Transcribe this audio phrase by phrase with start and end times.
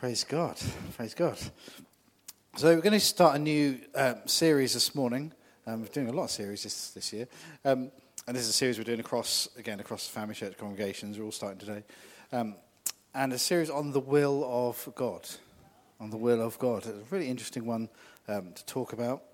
[0.00, 0.56] Praise God.
[0.96, 1.36] Praise God.
[2.56, 5.32] So, we're going to start a new um, series this morning.
[5.66, 7.26] Um, we're doing a lot of series this, this year.
[7.64, 7.90] Um,
[8.28, 11.18] and this is a series we're doing across, again, across family church congregations.
[11.18, 11.82] We're all starting today.
[12.30, 12.54] Um,
[13.12, 15.28] and a series on the will of God.
[15.98, 16.86] On the will of God.
[16.86, 17.88] It's a really interesting one
[18.28, 19.24] um, to talk about.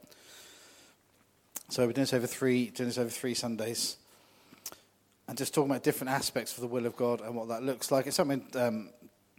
[1.69, 3.99] So, we're doing this over three, doing this over three Sundays.
[5.29, 7.91] And just talking about different aspects of the will of God and what that looks
[7.91, 8.07] like.
[8.07, 8.89] It's something um,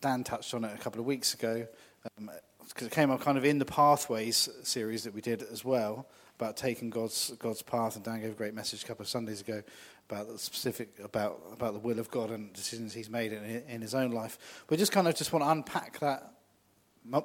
[0.01, 1.67] Dan touched on it a couple of weeks ago,
[2.03, 5.63] because um, it came up kind of in the Pathways series that we did as
[5.63, 7.95] well about taking God's God's path.
[7.95, 9.63] And Dan gave a great message a couple of Sundays ago
[10.09, 13.81] about the specific about about the will of God and decisions He's made in, in
[13.81, 14.63] His own life.
[14.69, 16.33] We just kind of just want to unpack that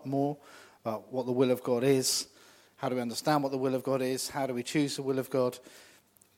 [0.04, 0.36] more
[0.84, 2.28] about what the will of God is.
[2.76, 4.30] How do we understand what the will of God is?
[4.30, 5.58] How do we choose the will of God?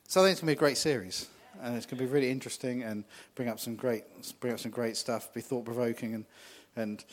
[0.08, 1.28] So I think it's going to be a great series
[1.60, 4.04] and it's going to be really interesting and bring up some great,
[4.40, 6.24] bring up some great stuff, be thought provoking, and
[6.76, 7.04] and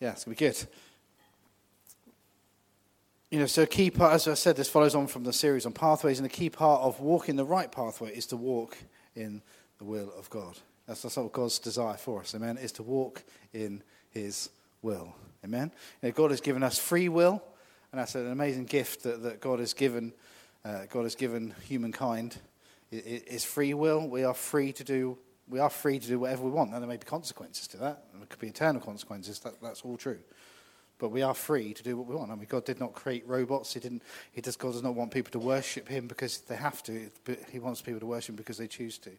[0.00, 0.66] yeah, it's going to be good.
[3.30, 5.66] You know, so a key part, as I said, this follows on from the series
[5.66, 8.76] on pathways, and the key part of walking the right pathway is to walk
[9.16, 9.42] in
[9.78, 10.56] the will of God.
[10.86, 14.50] That's, that's what God's desire for us, amen, is to walk in His
[14.82, 15.72] will, amen.
[16.02, 17.42] You know, God has given us free will,
[17.90, 20.12] and that's an amazing gift that, that God has given.
[20.64, 22.36] Uh, God has given humankind
[22.98, 24.08] is free will.
[24.08, 25.18] We are free to do.
[25.48, 26.70] We are free to do whatever we want.
[26.70, 28.04] Now there may be consequences to that.
[28.14, 29.38] There could be eternal consequences.
[29.40, 30.18] That, that's all true.
[30.98, 32.30] But we are free to do what we want.
[32.30, 33.74] I mean, God did not create robots.
[33.74, 34.02] He didn't.
[34.32, 34.56] He does.
[34.56, 37.10] God does not want people to worship Him because they have to.
[37.50, 39.10] He wants people to worship Him because they choose to,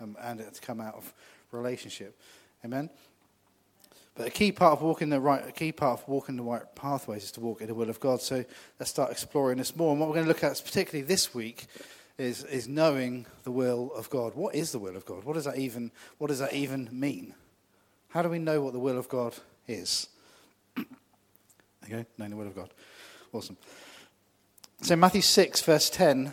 [0.00, 1.12] um, and to come out of
[1.52, 2.18] relationship.
[2.64, 2.90] Amen.
[4.14, 6.62] But a key part of walking the right, a key part of walking the right
[6.74, 8.20] pathways is to walk in the will of God.
[8.20, 8.44] So
[8.78, 9.92] let's start exploring this more.
[9.92, 11.66] And what we're going to look at, is particularly this week,
[12.18, 14.34] is, is knowing the will of God.
[14.34, 15.24] What is the will of God?
[15.24, 17.34] What does that even, what does that even mean?
[18.08, 19.34] How do we know what the will of God
[19.66, 20.08] is?
[21.84, 22.70] okay, knowing the will of God.
[23.32, 23.56] Awesome.
[24.82, 26.32] So Matthew 6, verse 10,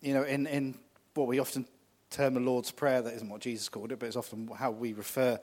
[0.00, 0.74] you know, in, in
[1.14, 1.66] what we often
[2.10, 4.92] term the Lord's Prayer, that isn't what Jesus called it, but it's often how we
[4.92, 5.38] refer,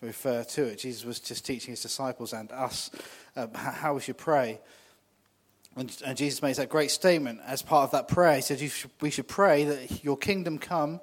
[0.00, 0.80] refer to it.
[0.80, 2.90] Jesus was just teaching his disciples and us
[3.36, 4.60] uh, how we should pray.
[5.76, 8.36] And, Jesus makes that great statement as part of that prayer.
[8.36, 11.00] He said, should, We should pray that your kingdom come.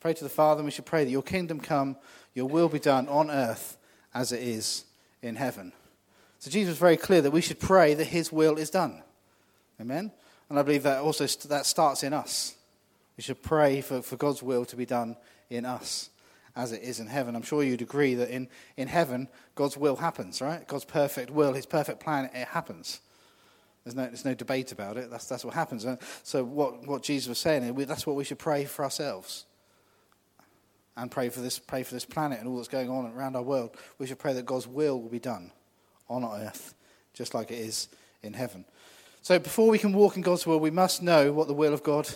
[0.00, 1.96] Pray to the Father, and we should pray that your kingdom come,
[2.34, 3.76] your will be done on earth
[4.14, 4.84] as it is
[5.22, 5.72] in heaven.
[6.38, 9.02] So Jesus was very clear that we should pray that his will is done.
[9.78, 10.10] Amen?
[10.48, 12.56] And I believe that also that starts in us.
[13.16, 15.16] We should pray for, for God's will to be done
[15.50, 16.08] in us
[16.56, 17.36] as it is in heaven.
[17.36, 20.66] I'm sure you'd agree that in, in heaven, God's will happens, right?
[20.66, 23.00] God's perfect will, his perfect plan, it happens.
[23.84, 25.10] There's no, there's no debate about it.
[25.10, 25.86] That's, that's what happens.
[26.22, 29.46] So, what, what Jesus was saying, that's what we should pray for ourselves.
[30.96, 33.42] And pray for, this, pray for this planet and all that's going on around our
[33.42, 33.76] world.
[33.98, 35.50] We should pray that God's will will be done
[36.10, 36.74] on earth,
[37.14, 37.88] just like it is
[38.22, 38.66] in heaven.
[39.22, 41.82] So, before we can walk in God's will, we must know what the will of
[41.82, 42.08] God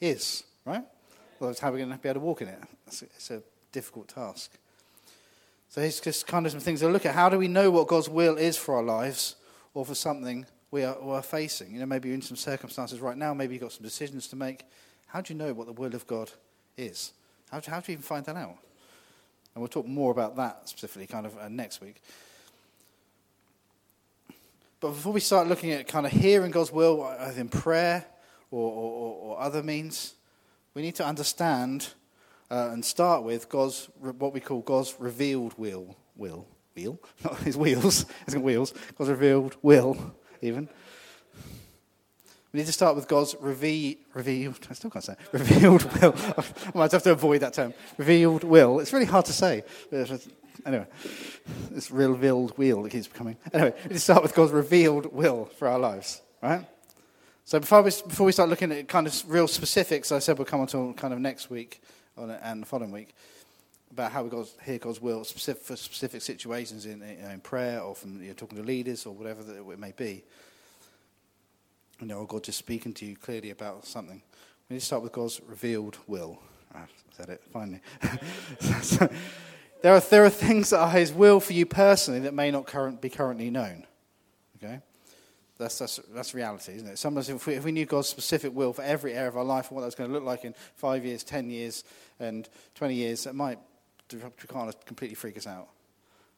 [0.00, 0.84] is, right?
[1.40, 2.58] That's how we're going to be able to walk in it.
[2.86, 3.42] It's a, it's a
[3.72, 4.52] difficult task.
[5.68, 7.14] So, here's just kind of some things to look at.
[7.14, 9.36] How do we know what God's will is for our lives
[9.74, 11.72] or for something we are, we are facing.
[11.72, 14.36] You know, maybe you're in some circumstances right now, maybe you've got some decisions to
[14.36, 14.64] make.
[15.06, 16.30] How do you know what the will of God
[16.76, 17.12] is?
[17.50, 18.56] How do, how do you even find that out?
[19.54, 22.00] And we'll talk more about that specifically kind of uh, next week.
[24.78, 28.06] But before we start looking at kind of hearing God's will, either in prayer
[28.50, 30.14] or, or, or other means,
[30.74, 31.88] we need to understand
[32.50, 35.96] uh, and start with God's what we call God's revealed will.
[36.16, 38.72] Will wheel, not his wheels, isn't wheels.
[38.96, 40.68] God's revealed will even.
[42.52, 46.14] We need to start with God's reve- revealed, I still can't say, revealed will.
[46.36, 47.74] I might have to avoid that term.
[47.96, 48.80] Revealed will.
[48.80, 49.62] It's really hard to say.
[50.66, 50.86] Anyway,
[51.70, 53.36] this revealed will that keeps coming.
[53.52, 56.66] Anyway, we need to start with God's revealed will for our lives, right?
[57.44, 60.44] So before we, before we start looking at kind of real specifics, I said we'll
[60.44, 61.82] come on to kind of next week
[62.16, 63.14] and the following week
[64.00, 67.94] about how we got hear God's will specific, for specific situations in, in prayer or
[67.94, 70.24] from you know, talking to leaders or whatever it may be.
[72.00, 74.22] You know, or God just speaking to you clearly about something.
[74.68, 76.38] We need to start with God's revealed will.
[76.74, 77.80] Ah, I said it finally.
[79.82, 82.66] there are there are things that are His will for you personally that may not
[82.66, 83.86] current, be currently known.
[84.56, 84.80] Okay,
[85.58, 86.98] that's that's that's reality, isn't it?
[86.98, 89.68] Sometimes if we, if we knew God's specific will for every area of our life
[89.68, 91.84] and what that's going to look like in five years, ten years,
[92.18, 93.58] and twenty years, it might
[94.14, 95.68] of completely freak us out.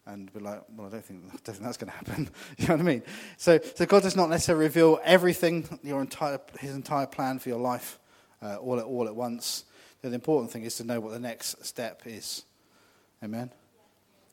[0.05, 2.29] And we're like, well, I don't think, I don't think that's going to happen.
[2.59, 3.03] you know what I mean?
[3.37, 7.61] So, so God does not necessarily reveal everything, your entire, his entire plan for your
[7.61, 7.99] life
[8.43, 9.65] uh, all, at, all at once.
[10.01, 12.45] The important thing is to know what the next step is.
[13.23, 13.51] Amen?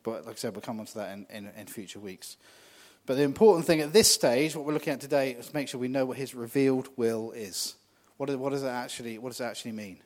[0.02, 2.38] But like I said, we'll come on to that in, in, in future weeks.
[3.06, 5.80] But the important thing at this stage, what we're looking at today, is make sure
[5.80, 7.76] we know what his revealed will is.
[8.18, 10.00] What, is, what does it actually what does it actually mean?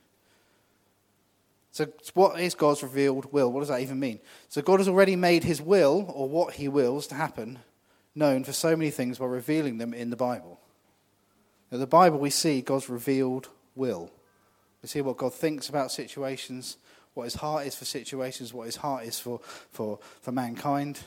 [1.74, 3.52] So, what is God's revealed will?
[3.52, 4.20] What does that even mean?
[4.48, 7.58] So, God has already made his will, or what he wills to happen,
[8.14, 10.60] known for so many things by revealing them in the Bible.
[11.72, 14.12] In the Bible, we see God's revealed will.
[14.84, 16.78] We see what God thinks about situations,
[17.16, 19.40] what his heart is for situations, what his heart is for,
[19.72, 21.00] for, for mankind.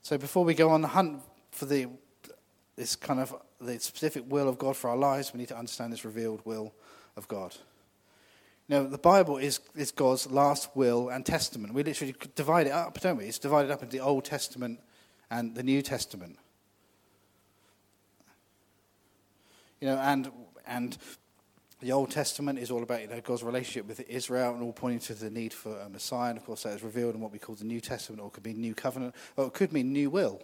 [0.00, 1.88] So before we go on the hunt for the,
[2.76, 5.92] this kind of the specific will of God for our lives, we need to understand
[5.92, 6.72] this revealed will
[7.18, 7.54] of God.
[8.68, 11.74] Now, the Bible is, is God's last will and testament.
[11.74, 13.26] We literally divide it up, don't we?
[13.26, 14.80] It's divided up into the Old Testament
[15.30, 16.38] and the New Testament.
[19.80, 20.30] You know, and
[20.66, 20.96] and
[21.80, 25.00] the Old Testament is all about you know, God's relationship with Israel and all pointing
[25.00, 26.30] to the need for a Messiah.
[26.30, 28.32] And of course, that is revealed in what we call the New Testament, or it
[28.32, 30.40] could be New Covenant, or it could mean New Will.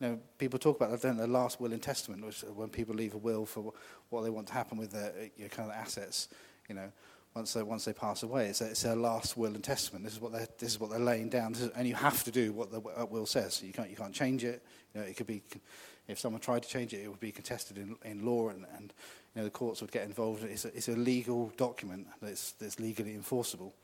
[0.00, 3.18] You know, people talk about the last will and testament, which when people leave a
[3.18, 3.72] will for
[4.10, 6.28] what they want to happen with their you know, kind of assets,
[6.68, 6.90] you know,
[7.34, 8.46] once they, once they pass away.
[8.46, 10.04] It's, a, it's their last will and testament.
[10.04, 11.52] This is what they're, this is what they're laying down.
[11.52, 13.62] Is, and you have to do what the will says.
[13.62, 14.62] You can't, you can't change it.
[14.94, 15.42] You know, it could be,
[16.08, 18.92] if someone tried to change it, it would be contested in, in law and, and
[19.34, 20.42] you know, the courts would get involved.
[20.42, 23.74] It's a, it's a legal document that's, that's legally enforceable.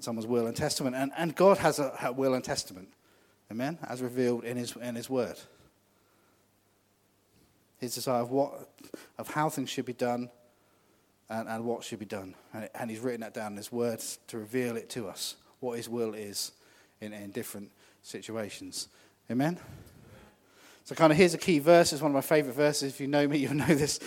[0.00, 0.96] Someone's will and testament.
[0.96, 2.88] And, and God has a, a will and testament.
[3.50, 3.78] Amen?
[3.88, 5.38] As revealed in his, in his word.
[7.78, 8.68] His desire of, what,
[9.18, 10.28] of how things should be done
[11.32, 12.34] and, and what should be done.
[12.52, 15.76] And, and he's written that down in his words to reveal it to us, what
[15.78, 16.52] his will is
[17.00, 17.70] in, in different
[18.02, 18.88] situations.
[19.30, 19.58] Amen?
[20.84, 21.92] So, kind of, here's a key verse.
[21.92, 22.92] It's one of my favorite verses.
[22.92, 23.98] If you know me, you'll know this.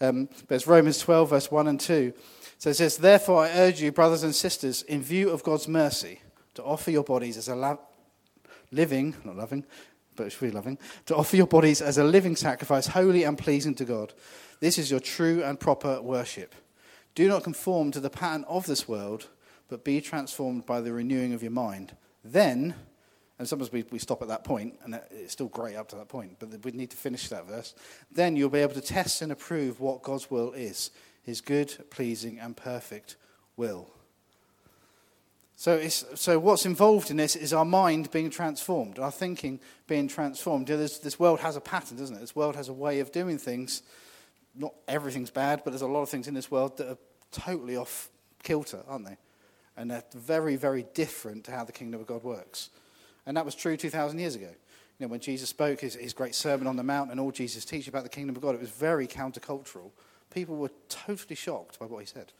[0.00, 2.12] Um, but it's Romans 12, verse 1 and 2.
[2.58, 6.20] So it says, Therefore, I urge you, brothers and sisters, in view of God's mercy,
[6.54, 7.78] to offer your bodies as a la-
[8.72, 9.64] living, not loving,
[10.16, 13.74] but it's really loving, to offer your bodies as a living sacrifice, holy and pleasing
[13.76, 14.12] to God.
[14.60, 16.54] This is your true and proper worship.
[17.14, 19.28] Do not conform to the pattern of this world,
[19.68, 21.96] but be transformed by the renewing of your mind.
[22.24, 22.74] Then
[23.38, 26.08] and sometimes we, we stop at that point, and it's still great up to that
[26.08, 27.74] point, but we need to finish that verse.
[28.10, 30.90] Then you'll be able to test and approve what God's will is
[31.22, 33.16] his good, pleasing, and perfect
[33.56, 33.90] will.
[35.56, 39.58] So, so what's involved in this is our mind being transformed, our thinking
[39.88, 40.68] being transformed.
[40.68, 42.20] You know, this world has a pattern, doesn't it?
[42.20, 43.82] This world has a way of doing things.
[44.56, 46.98] Not everything's bad, but there's a lot of things in this world that are
[47.30, 48.08] totally off
[48.42, 49.16] kilter, aren't they?
[49.76, 52.70] And they're very, very different to how the kingdom of God works.
[53.26, 54.50] And that was true 2,000 years ago.
[54.98, 57.64] You know, when Jesus spoke his, his great Sermon on the Mount and all Jesus
[57.64, 59.90] teach about the kingdom of God, it was very countercultural.
[60.32, 62.32] People were totally shocked by what he said.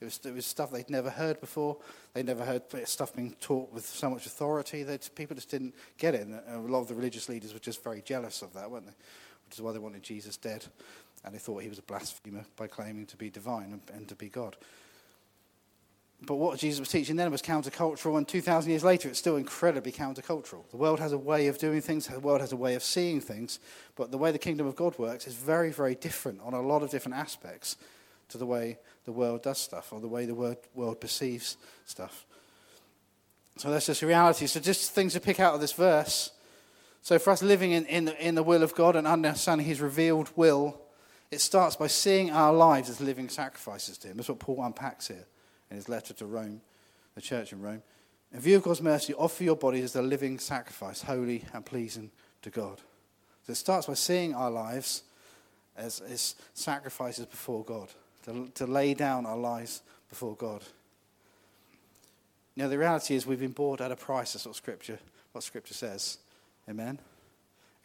[0.00, 1.78] It was, it was stuff they'd never heard before.
[2.12, 4.82] They'd never heard stuff being taught with so much authority.
[4.82, 6.26] that people just didn't get it.
[6.26, 8.94] And a lot of the religious leaders were just very jealous of that, weren't they?
[9.46, 10.66] Which is why they wanted Jesus dead.
[11.26, 14.14] And they thought he was a blasphemer by claiming to be divine and, and to
[14.14, 14.56] be God.
[16.22, 19.92] But what Jesus was teaching then was countercultural, and 2,000 years later, it's still incredibly
[19.92, 20.68] countercultural.
[20.70, 23.20] The world has a way of doing things, the world has a way of seeing
[23.20, 23.58] things,
[23.96, 26.82] but the way the kingdom of God works is very, very different on a lot
[26.82, 27.76] of different aspects
[28.30, 32.24] to the way the world does stuff or the way the world, perceives stuff.
[33.56, 34.46] So that's just reality.
[34.46, 36.30] So, just things to pick out of this verse.
[37.02, 40.30] So, for us living in, in, in the will of God and understanding His revealed
[40.36, 40.80] will,
[41.30, 44.16] it starts by seeing our lives as living sacrifices to Him.
[44.16, 45.26] That's what Paul unpacks here
[45.70, 46.60] in his letter to Rome,
[47.14, 47.82] the church in Rome.
[48.32, 52.10] In view of God's mercy, offer your bodies as a living sacrifice, holy and pleasing
[52.42, 52.80] to God.
[53.46, 55.02] So it starts by seeing our lives
[55.76, 57.88] as, as sacrifices before God,
[58.24, 60.62] to, to lay down our lives before God.
[62.56, 64.98] Now, the reality is we've been bought at a price, that's what Scripture,
[65.32, 66.18] what Scripture says.
[66.68, 66.98] Amen?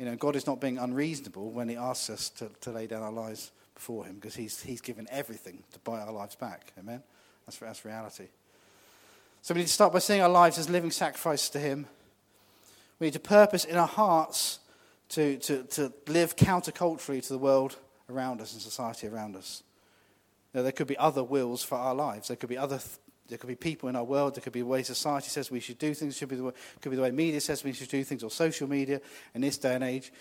[0.01, 3.03] You know, God is not being unreasonable when He asks us to, to lay down
[3.03, 6.74] our lives before Him because he's, he's given everything to buy our lives back.
[6.79, 7.03] Amen?
[7.46, 8.29] That's, that's reality.
[9.43, 11.86] So we need to start by seeing our lives as living sacrifices to Him.
[12.98, 14.58] We need to purpose in our hearts
[15.10, 17.77] to, to, to live counterculturally to the world
[18.10, 19.62] around us and society around us.
[20.55, 22.29] Now, there could be other wills for our lives.
[22.29, 22.79] There could be other.
[23.32, 24.36] There could be people in our world.
[24.36, 26.18] There could be the way society says we should do things.
[26.18, 28.30] Should be the way, could be the way media says we should do things, or
[28.30, 29.00] social media
[29.34, 30.12] in this day and age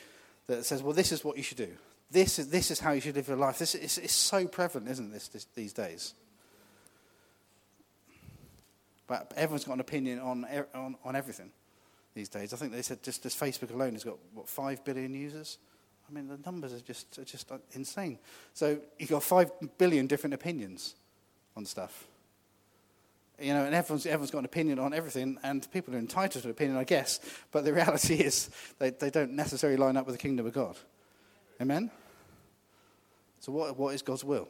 [0.47, 1.71] that says, well, this is what you should do.
[2.09, 3.59] This is, this is how you should live your life.
[3.59, 6.15] This is it's so prevalent, isn't this, this these days?
[9.09, 11.51] But everyone's got an opinion on, on, on everything
[12.15, 12.53] these days.
[12.53, 15.59] I think they said just, just Facebook alone has got, what, 5 billion users?
[16.09, 18.21] I mean, the numbers are just, are just insane.
[18.55, 20.95] So you've got 5 billion different opinions
[21.57, 22.07] on stuff.
[23.41, 26.49] You know, and everyone's, everyone's got an opinion on everything, and people are entitled to
[26.49, 27.21] an opinion, I guess,
[27.53, 30.77] but the reality is they, they don't necessarily line up with the kingdom of God.
[31.61, 31.91] Amen?
[33.41, 34.49] So, what, what is God's will?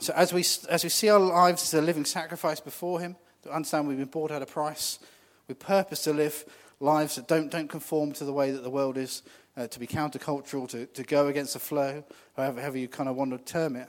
[0.00, 3.52] So, as we, as we see our lives as a living sacrifice before Him, to
[3.52, 4.98] understand we've been bought at a price,
[5.46, 6.44] we purpose to live
[6.80, 9.22] lives that don't, don't conform to the way that the world is,
[9.56, 12.04] uh, to be countercultural, to, to go against the flow,
[12.36, 13.88] however, however you kind of want to term it.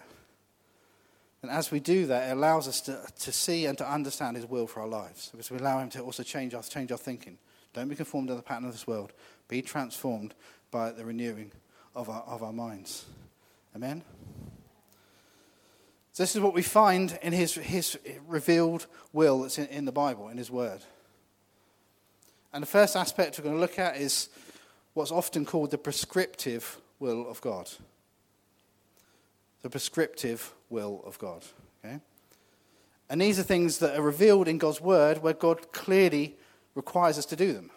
[1.41, 4.45] And as we do that, it allows us to, to see and to understand His
[4.45, 5.29] will for our lives.
[5.31, 7.37] Because we allow Him to also change us, change our thinking.
[7.73, 9.13] Don't be conformed to the pattern of this world.
[9.47, 10.33] Be transformed
[10.71, 11.51] by the renewing
[11.95, 13.05] of our, of our minds.
[13.75, 14.03] Amen?
[16.11, 19.91] So this is what we find in His, his revealed will that's in, in the
[19.93, 20.81] Bible, in His Word.
[22.51, 24.29] And the first aspect we're going to look at is
[24.93, 27.69] what's often called the prescriptive will of God
[29.61, 31.43] the prescriptive will of God.
[31.83, 31.99] Okay?
[33.09, 36.35] And these are things that are revealed in God's word where God clearly
[36.75, 37.71] requires us to do them.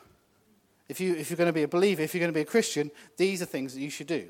[0.88, 2.44] If, you, if you're going to be a believer, if you're going to be a
[2.44, 4.28] Christian, these are things that you should do.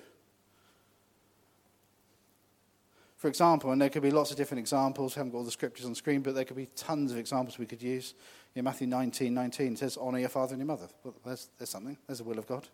[3.17, 5.51] For example, and there could be lots of different examples, we haven't got all the
[5.51, 8.15] scriptures on screen, but there could be tons of examples we could use.
[8.55, 10.89] In Matthew 19 19 says, Honour your father and your mother.
[11.05, 12.67] Well, there's, there's something, there's the will of God.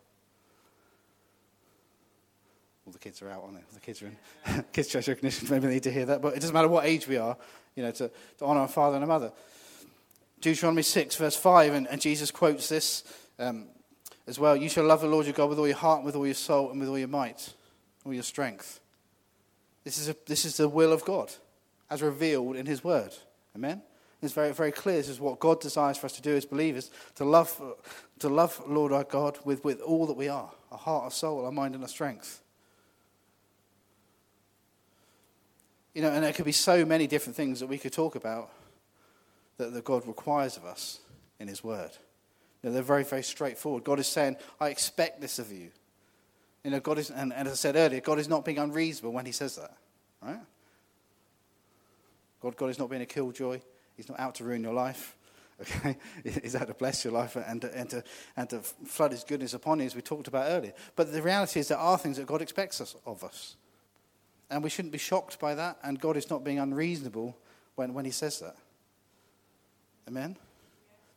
[2.85, 3.63] All the kids are out, aren't they?
[3.73, 5.47] The kids are in kids' church recognition.
[5.49, 7.37] Maybe they need to hear that, but it doesn't matter what age we are,
[7.75, 9.31] you know, to, to honour our father and our mother.
[10.41, 13.03] Deuteronomy 6, verse 5, and, and Jesus quotes this
[13.39, 13.67] um,
[14.25, 14.55] as well.
[14.55, 16.71] You shall love the Lord your God with all your heart, with all your soul,
[16.71, 17.53] and with all your might,
[18.05, 18.79] all your strength.
[19.83, 21.31] This is, a, this is the will of God,
[21.89, 23.13] as revealed in His Word.
[23.55, 23.81] Amen?
[24.21, 24.97] It's very, very clear.
[24.97, 27.61] This is what God desires for us to do as believers to love,
[28.19, 31.45] to love Lord our God with, with all that we are our heart, our soul,
[31.45, 32.41] our mind, and our strength.
[35.93, 38.51] You know, and there could be so many different things that we could talk about
[39.57, 40.99] that, that God requires of us
[41.39, 41.91] in His Word.
[42.61, 43.83] You know, they're very, very straightforward.
[43.83, 45.69] God is saying, I expect this of you.
[46.63, 49.13] You know, God is, and, and as I said earlier, God is not being unreasonable
[49.13, 49.75] when He says that,
[50.21, 50.39] right?
[52.41, 53.59] God, God is not being a killjoy.
[53.95, 55.15] He's not out to ruin your life.
[55.61, 55.97] Okay?
[56.41, 58.01] He's out to bless your life and and, to,
[58.37, 60.71] and to flood His goodness upon you, as we talked about earlier.
[60.95, 63.57] But the reality is, there are things that God expects us, of us.
[64.49, 65.77] And we shouldn't be shocked by that.
[65.83, 67.37] And God is not being unreasonable
[67.75, 68.55] when, when He says that.
[70.07, 70.37] Amen?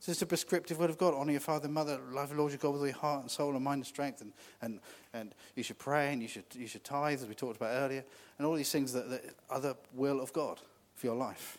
[0.01, 1.15] So it's a prescriptive word of God.
[1.15, 1.99] Honor your father and mother.
[2.11, 4.21] Love the Lord your God with all your heart and soul and mind and strength.
[4.21, 4.81] And, and,
[5.15, 8.05] and you should pray and you should, you should tithe, as we talked about earlier.
[8.37, 10.61] And all these things that, that are the will of God
[10.97, 11.59] for your life.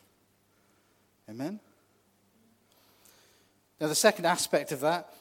[1.29, 1.59] Amen?
[3.79, 5.13] Now, the second aspect of that,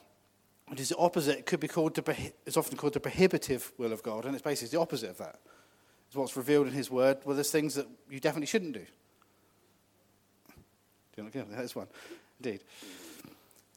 [0.67, 3.93] which is the opposite, it could be called the, it's often called the prohibitive will
[3.93, 4.25] of God.
[4.25, 5.39] And it's basically the opposite of that
[6.13, 7.19] is what's revealed in His Word.
[7.25, 8.85] Well, there's things that you definitely shouldn't do.
[11.17, 11.45] Do you go?
[11.51, 11.89] There's one.
[12.39, 12.61] Indeed.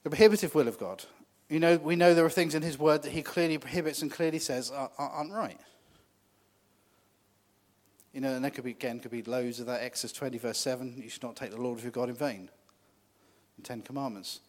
[0.04, 1.04] The prohibitive will of God.
[1.50, 4.12] You know, we know there are things in His Word that He clearly prohibits and
[4.12, 5.60] clearly says are, aren't right.
[8.14, 9.82] You know, and there could be, again, could be loads of that.
[9.82, 12.50] Exodus 20, verse 7, you should not take the Lord of your God in vain.
[13.58, 14.42] The Ten Commandments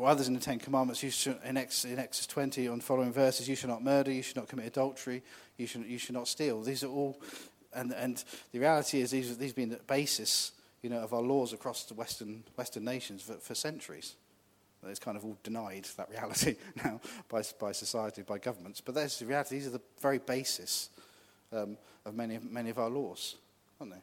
[0.00, 3.12] or others in the Ten Commandments, you should, in, Exodus, in Exodus 20 on following
[3.12, 5.22] verses, you should not murder, you should not commit adultery,
[5.58, 6.62] you should, you should not steal.
[6.62, 7.20] These are all,
[7.74, 10.52] and, and the reality is these, these have been the basis
[10.82, 14.14] you know, of our laws across the Western, Western nations for, for centuries.
[14.86, 18.80] It's kind of all denied, that reality now, by, by society, by governments.
[18.80, 19.56] But that's the reality.
[19.56, 20.88] These are the very basis
[21.52, 21.76] um,
[22.06, 23.36] of many, many of our laws,
[23.78, 24.00] aren't they?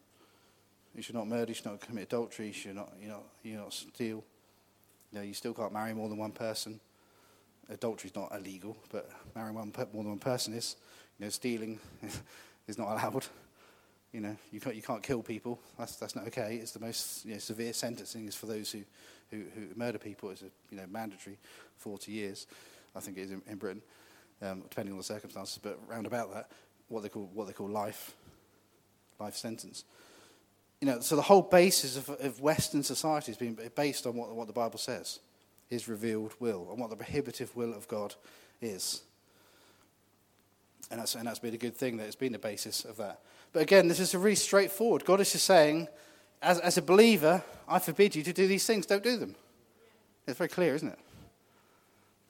[0.95, 3.57] You should not murder, you should not commit adultery, you should not, you know, you
[3.57, 4.23] not steal,
[5.11, 6.79] you, know, you still can't marry more than one person.
[7.69, 10.75] Adultery is not illegal, but marrying one, more than one person is.
[11.19, 11.79] You know, stealing
[12.67, 13.25] is not allowed.
[14.13, 15.59] You know, you can't, you can't kill people.
[15.77, 16.59] That's, that's not okay.
[16.61, 18.83] It's the most you know, severe sentencing is for those who,
[19.31, 20.29] who, who murder people.
[20.29, 21.37] It's a, you know, mandatory
[21.77, 22.47] 40 years,
[22.95, 23.81] I think it is in, in Britain,
[24.41, 25.59] um, depending on the circumstances.
[25.61, 26.49] But round about that,
[26.87, 28.15] what they call, what they call life,
[29.19, 29.83] life sentence
[30.81, 34.33] you know, so the whole basis of, of Western society has been based on what,
[34.35, 35.19] what the Bible says,
[35.67, 38.15] His revealed will, and what the prohibitive will of God
[38.61, 39.01] is.
[40.89, 43.21] And that's, and that's been a good thing that it's been the basis of that.
[43.53, 45.03] But again, this is a really straightforward.
[45.03, 45.87] God is just saying,
[46.41, 48.85] as, as a believer, I forbid you to do these things.
[48.85, 49.35] Don't do them.
[50.27, 50.99] It's very clear, isn't it?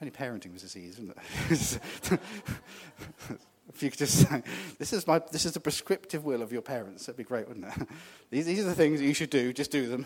[0.02, 1.04] Only parenting was this easy,
[1.50, 2.20] isn't it?
[3.74, 4.44] If you could just say,
[4.80, 7.66] this is, my, this is the prescriptive will of your parents, that'd be great, wouldn't
[7.66, 7.88] it?
[8.30, 10.06] these, these are the things you should do, just do them.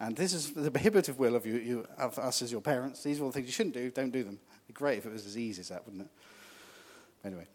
[0.00, 3.02] And this is the prohibitive will of, you, you, of us as your parents.
[3.02, 4.38] These are all the things you shouldn't do, don't do them.
[4.54, 6.08] It'd be great if it was as easy as that, wouldn't it?
[7.26, 7.46] Anyway,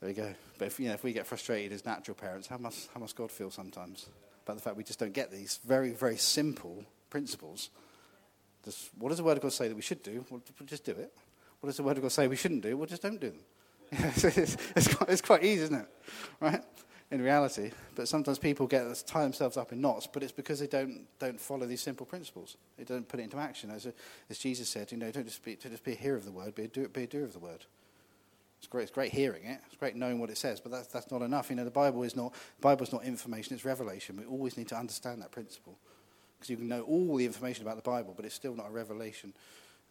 [0.00, 0.34] there we go.
[0.58, 3.14] But if, you know, if we get frustrated as natural parents, how must, how must
[3.14, 4.06] God feel sometimes?
[4.44, 7.70] about the fact we just don't get these very, very simple principles.
[8.64, 10.24] Just, what does the Word of God say that we should do?
[10.30, 11.12] We'll, just do it.
[11.60, 12.76] What does the Word of God say we shouldn't do?
[12.76, 13.40] Well, just don't do them.
[14.24, 15.86] it's, it's, quite, it's quite easy, isn't it?
[16.40, 16.62] Right?
[17.10, 17.72] In reality.
[17.94, 21.38] But sometimes people get tie themselves up in knots, but it's because they don't, don't
[21.38, 22.56] follow these simple principles.
[22.78, 23.70] They don't put it into action.
[23.70, 23.86] As,
[24.30, 26.32] as Jesus said, you know, don't just, be, don't just be a hearer of the
[26.32, 27.66] Word, be a, do, be a doer of the Word.
[28.58, 29.60] It's great, it's great hearing it.
[29.66, 31.50] It's great knowing what it says, but that's, that's not enough.
[31.50, 32.32] You know, the Bible is not,
[32.62, 34.16] Bible is not information, it's revelation.
[34.16, 35.76] We always need to understand that principle.
[36.38, 38.72] Because you can know all the information about the Bible, but it's still not a
[38.72, 39.34] revelation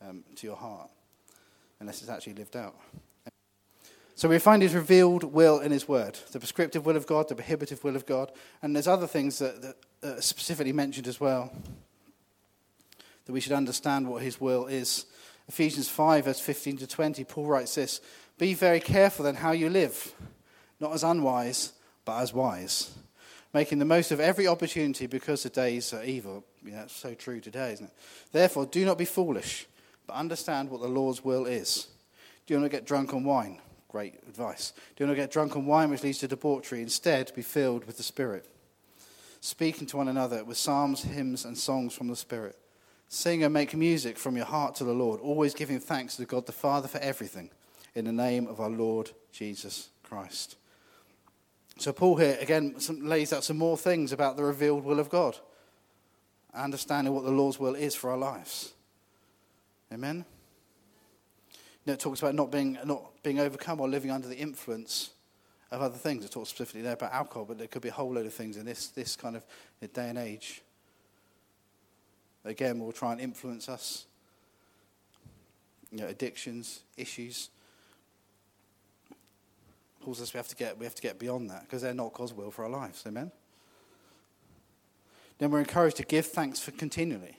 [0.02, 0.90] um, to your heart
[1.80, 2.76] unless it's actually lived out.
[4.22, 7.34] So we find his revealed will in his word the prescriptive will of God, the
[7.34, 11.52] prohibitive will of God, and there's other things that, that are specifically mentioned as well
[13.26, 15.08] that we should understand what his will is.
[15.48, 18.00] Ephesians 5, verse 15 to 20, Paul writes this
[18.38, 20.14] be very careful then how you live,
[20.80, 21.74] not as unwise,
[22.06, 22.92] but as wise,
[23.56, 26.46] making the most of every opportunity because the days are evil.
[26.64, 27.94] Yeah, that's so true today, isn't it?
[28.32, 29.66] Therefore, do not be foolish,
[30.06, 31.88] but understand what the Lord's will is.
[32.46, 33.58] Do not get drunk on wine.
[33.92, 34.72] Great advice.
[34.96, 36.82] Do not get drunk on wine, which leads to debauchery.
[36.82, 38.48] Instead, be filled with the Spirit,
[39.42, 42.58] speaking to one another with psalms, hymns, and songs from the Spirit.
[43.10, 46.46] Sing and make music from your heart to the Lord, always giving thanks to God
[46.46, 47.50] the Father for everything
[47.94, 50.56] in the name of our Lord Jesus Christ.
[51.78, 55.38] So, Paul here again lays out some more things about the revealed will of God,
[56.54, 58.72] understanding what the Lord's will is for our lives.
[59.92, 60.24] Amen?
[61.86, 65.12] It talks about not being, not being overcome or living under the influence
[65.72, 66.26] of other things.
[66.26, 68.58] It talks specifically there about alcohol, but there could be a whole load of things
[68.58, 69.44] in this, this kind of
[69.94, 70.62] day and age.
[72.44, 74.06] Again, will try and influence us.
[75.92, 77.50] You know, addictions, issues.
[80.02, 82.34] Paul we have to get, we have to get beyond that because they're not God's
[82.34, 83.04] will for our lives.
[83.06, 83.32] Amen?
[85.38, 87.30] Then we're encouraged to give thanks for continually.
[87.30, 87.38] It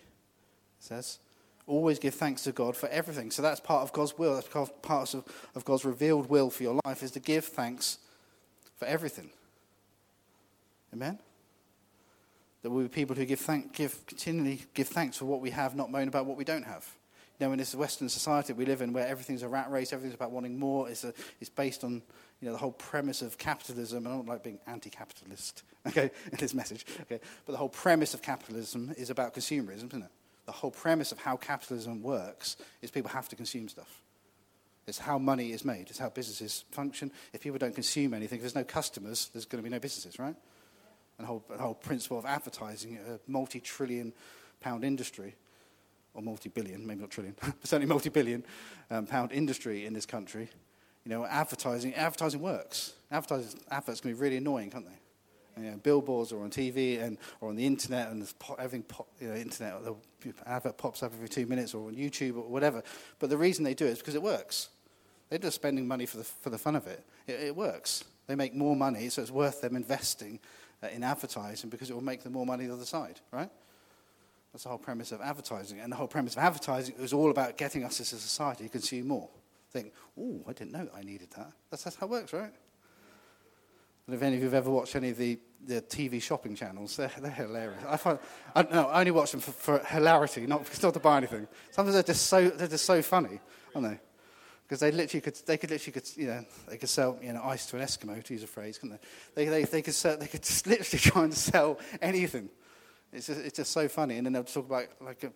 [0.79, 1.19] says,
[1.67, 3.31] always give thanks to God for everything.
[3.31, 4.35] So that's part of God's will.
[4.35, 4.49] That's
[4.83, 7.99] part of, of God's revealed will for your life is to give thanks
[8.77, 9.31] for everything.
[10.93, 11.19] Amen?
[12.63, 15.75] That we'll be people who give, thank, give continually give thanks for what we have,
[15.75, 16.89] not moan about what we don't have.
[17.39, 20.15] You know, in this Western society we live in where everything's a rat race, everything's
[20.15, 22.03] about wanting more, it's, a, it's based on
[22.41, 26.55] you know, the whole premise of capitalism, I don't like being anti-capitalist, okay, in this
[26.55, 30.11] message, okay, but the whole premise of capitalism is about consumerism, isn't it?
[30.53, 34.03] The whole premise of how capitalism works is people have to consume stuff.
[34.87, 35.89] It's how money is made.
[35.89, 37.11] It's how businesses function.
[37.33, 40.19] If people don't consume anything, if there's no customers, there's going to be no businesses,
[40.19, 40.37] right?
[41.17, 44.13] And the whole, the whole principle of advertising, a multi-trillion
[44.61, 45.37] pound industry,
[46.13, 48.45] or multi-billion, maybe not trillion, but certainly multi-billion
[48.91, 50.51] um, pound industry in this country,
[51.07, 52.93] you know, advertising, advertising works.
[53.11, 55.02] Advertising, adverts can be really annoying, can't they?
[55.59, 58.59] You know, billboards or on TV and or on the internet and there's pop,
[59.21, 59.95] you know, internet the
[60.47, 62.83] advert pops up every two minutes or on YouTube or whatever.
[63.19, 64.69] But the reason they do it is because it works.
[65.29, 67.05] They're just spending money for the for the fun of it.
[67.27, 68.05] It, it works.
[68.27, 70.39] They make more money, so it's worth them investing
[70.83, 73.51] uh, in advertising because it will make them more money the other side, right?
[74.53, 75.81] That's the whole premise of advertising.
[75.81, 78.71] And the whole premise of advertising is all about getting us as a society to
[78.71, 79.29] consume more
[79.73, 81.53] think, oh, I didn't know I needed that.
[81.71, 82.53] That's, that's how it works, right?
[84.07, 86.97] And if any of you have ever watched any of the, the TV shopping channels,
[86.99, 87.83] they're, they're hilarious.
[87.89, 88.19] I find,
[88.55, 91.47] I, no, I only watch them for, for hilarity, not, not to buy anything.
[91.71, 93.41] Sometimes they're just so, they're just so funny,
[93.75, 94.01] aren't they?
[94.65, 97.43] Because they literally could, they could literally could, you know, they could sell, you know,
[97.43, 99.01] ice to an Eskimo, to use a phrase, couldn't
[99.35, 99.45] they?
[99.45, 102.49] They, they, they could sell, they could just literally try and sell anything.
[103.13, 104.17] It's just, it's just so funny.
[104.17, 105.33] And then they'll talk about like a,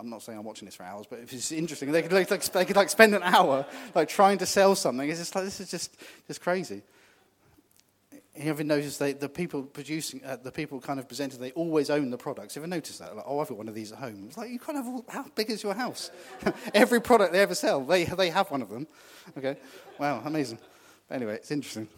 [0.00, 1.90] I'm not saying I'm watching this for hours, but it's interesting.
[1.90, 3.66] They could like, they could like spend an hour
[3.96, 5.08] like trying to sell something.
[5.08, 5.96] It's just like this is just
[6.28, 6.82] just crazy.
[8.38, 11.90] You ever noticed they, the people producing, uh, the people kind of presenting, they always
[11.90, 12.54] own the products.
[12.54, 13.16] You ever noticed that?
[13.16, 14.26] Like, oh, I've got one of these at home.
[14.28, 16.12] It's like you kind of, all how big is your house?
[16.74, 18.86] Every product they ever sell, they they have one of them.
[19.36, 19.56] Okay,
[19.98, 20.58] wow, amazing.
[21.10, 21.88] Anyway, it's interesting.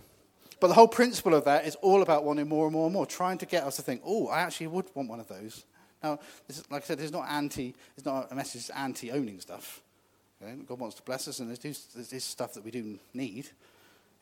[0.61, 3.07] But the whole principle of that is all about wanting more and more and more,
[3.07, 5.65] trying to get us to think, oh, I actually would want one of those.
[6.03, 9.83] Now, is, like I said, it's not anti, it's not a message anti-owning stuff.
[10.43, 10.55] Okay?
[10.67, 13.49] God wants to bless us, and there's, there's stuff that we do need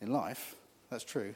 [0.01, 0.55] in life.
[0.89, 1.33] That's true.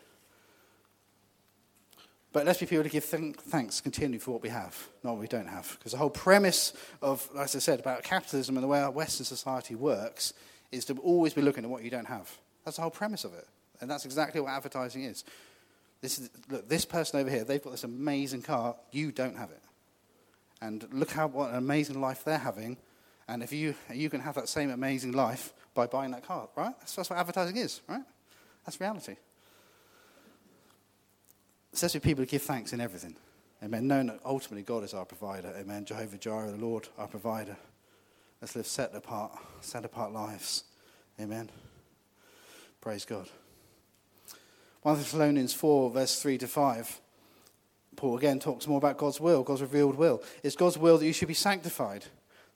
[2.34, 5.28] But let's be people to give thanks continually for what we have, not what we
[5.28, 5.76] don't have.
[5.78, 9.26] Because the whole premise of, as I said, about capitalism and the way our Western
[9.26, 10.34] society works
[10.72, 12.36] is to always be looking at what you don't have.
[12.66, 13.48] That's the whole premise of it.
[13.80, 15.24] And that's exactly what advertising is.
[16.02, 19.52] This, is, look, this person over here, they've got this amazing car, you don't have
[19.52, 19.62] it
[20.64, 22.78] and look how what an amazing life they're having.
[23.28, 26.74] And if you you can have that same amazing life by buying that car, right?
[26.80, 28.04] That's, that's what advertising is, right?
[28.66, 29.18] That's reality.
[31.74, 33.16] It says to people to give thanks in everything.
[33.64, 33.88] Amen.
[33.88, 35.52] Knowing that ultimately God is our provider.
[35.58, 35.86] Amen.
[35.86, 37.58] Jehovah Jireh, the Lord, our provider.
[38.40, 39.32] Let's live set apart,
[39.62, 40.66] set apart lives.
[41.20, 41.50] Amen.
[42.80, 43.28] Praise God.
[44.84, 47.00] 1 Thessalonians 4, verse 3 to 5.
[47.96, 50.22] Paul again talks more about God's will, God's revealed will.
[50.44, 52.06] It's God's will that you should be sanctified,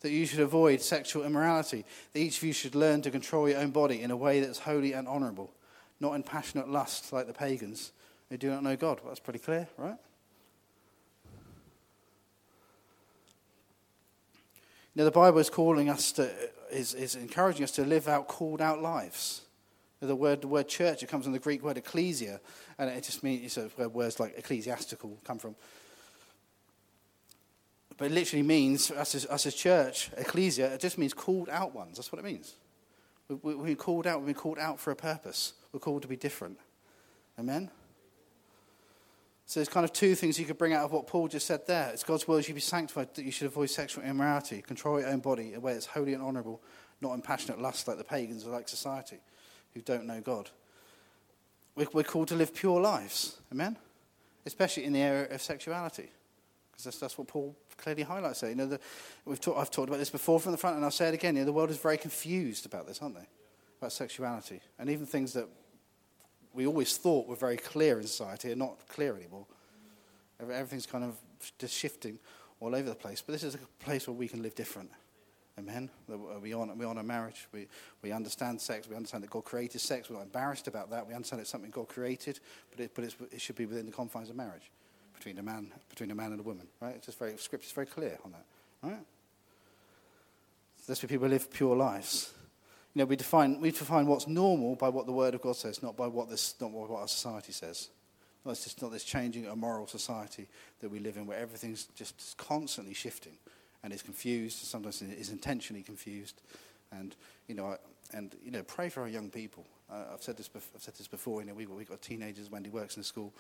[0.02, 3.58] that you should avoid sexual immorality, that each of you should learn to control your
[3.58, 5.52] own body in a way that's holy and honorable,
[6.00, 7.94] not in passionate lust like the pagans
[8.30, 9.00] who do not know God.
[9.00, 9.98] Well, that's pretty clear, right?
[14.96, 16.30] Now, the Bible is calling us to,
[16.72, 19.42] is, is encouraging us to live out called out lives.
[20.00, 22.40] The word, the word church, it comes from the Greek word ecclesia,
[22.78, 25.56] and it just means it's where words like ecclesiastical come from.
[27.98, 31.74] But it literally means, us as, us as church, ecclesia, it just means called out
[31.74, 31.98] ones.
[31.98, 32.56] That's what it means.
[33.28, 35.54] We, we, been called out, we've been called out for a purpose.
[35.74, 36.60] We're called to be different.
[37.40, 37.70] Amen?
[39.48, 41.66] So there's kind of two things you could bring out of what Paul just said
[41.68, 41.90] there.
[41.94, 45.08] It's God's will you should be sanctified, that you should avoid sexual immorality, control your
[45.08, 46.62] own body in a way that's holy and honourable,
[47.00, 49.20] not in passionate lust like the pagans or like society
[49.74, 50.50] who don't know God.
[51.76, 53.78] We're, called to live pure lives, amen?
[54.46, 56.10] Especially in the area of sexuality,
[56.72, 58.50] because that's, that's what Paul clearly highlights there.
[58.50, 58.80] You know, the,
[59.24, 61.36] we've talk, I've talked about this before from the front, and I'll say it again.
[61.36, 63.28] You know, the world is very confused about this, aren't they?
[63.80, 64.60] About sexuality.
[64.78, 65.48] And even things that
[66.54, 69.46] we always thought were very clear in society are not clear anymore.
[70.40, 71.16] Everything's kind of
[71.58, 72.20] just shifting
[72.60, 73.22] all over the place.
[73.22, 74.92] But this is a place where we can live different.
[75.60, 75.90] Amen.
[76.42, 77.48] We honor, we honor marriage.
[77.52, 77.68] We,
[78.04, 78.88] we understand sex.
[78.88, 80.10] We understand that God created sex.
[80.10, 81.08] We're not embarrassed about that.
[81.08, 84.30] We understand it's something God created, but it, but it should be within the confines
[84.30, 84.72] of marriage
[85.16, 86.68] between a man, between a man and a woman.
[86.80, 86.96] Right?
[86.96, 88.46] It's just very, Scripture is very clear on that.
[88.84, 89.06] Right?
[90.78, 92.34] So let's be people live pure lives.
[92.98, 95.84] You know, we define, we define what's normal by what the Word of God says,
[95.84, 97.90] not by what, this, not what our society says.
[98.44, 100.48] It's this, not this changing a moral society
[100.80, 103.34] that we live in where everything's just constantly shifting
[103.84, 106.42] and is confused, sometimes is intentionally confused.
[106.92, 107.16] And,
[107.48, 107.78] you know,
[108.16, 109.68] and, you know pray for our young people.
[109.92, 111.42] Uh, I've, said this I've said this before.
[111.42, 113.32] You know, we've, we've got teenagers, Wendy works in the school.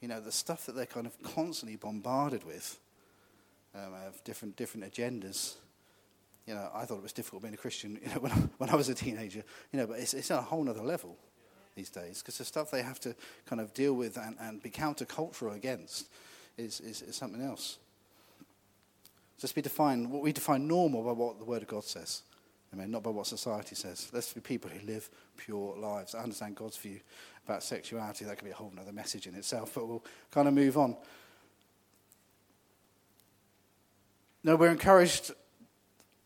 [0.00, 2.78] You know, the stuff that they're kind of constantly bombarded with
[3.74, 5.56] um, of different, different agendas
[6.46, 8.70] you know, I thought it was difficult being a Christian you know, when, I, when
[8.70, 11.16] I was a teenager, you know, but it's, it's at a whole other level
[11.74, 13.14] these days because the stuff they have to
[13.46, 16.08] kind of deal with and, and be countercultural against
[16.56, 17.78] is, is, is something else.
[19.38, 22.22] Just be defined, what we define normal by what the Word of God says.
[22.72, 24.08] I mean, not by what society says.
[24.12, 26.14] Let's be people who live pure lives.
[26.14, 27.00] I understand God's view
[27.46, 28.24] about sexuality.
[28.24, 30.96] That could be a whole other message in itself, but we'll kind of move on.
[34.42, 35.32] No, we're encouraged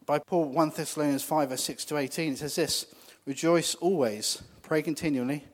[0.09, 2.33] by Paul, 1 Thessalonians 5, verse 6 to 18.
[2.33, 2.87] It says this
[3.27, 5.45] Rejoice always, pray continually,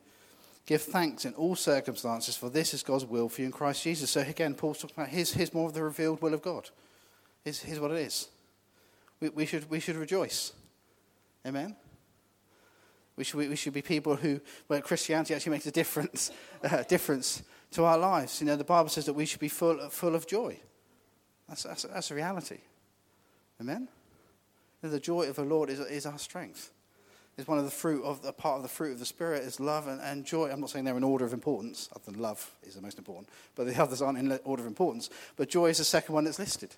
[0.65, 4.11] give thanks in all circumstances, for this is God's will for you in Christ Jesus.
[4.11, 6.69] So again, Paul's talking about here's, here's more of the revealed will of God.
[7.43, 8.29] Here's, here's what it is.
[9.19, 10.53] We, we, should, we should rejoice.
[11.45, 11.75] Amen?
[13.17, 16.31] We should, we should be people who, where Christianity actually makes a difference,
[16.63, 18.39] uh, difference to our lives.
[18.39, 20.57] You know, the Bible says that we should be full, full of joy.
[21.49, 22.59] That's, that's, that's a reality.
[23.59, 23.89] Amen?
[24.89, 26.71] The joy of the Lord is, is our strength.
[27.37, 29.59] It's one of the fruit of the part of the fruit of the Spirit is
[29.59, 30.49] love and, and joy.
[30.49, 33.27] I'm not saying they're in order of importance, other than love is the most important,
[33.55, 35.09] but the others aren't in order of importance.
[35.35, 36.75] But joy is the second one that's listed.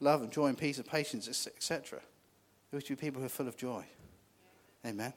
[0.00, 2.00] Love and joy and peace and patience, etc.
[2.72, 3.84] We should be people who are full of joy.
[4.84, 5.12] Amen.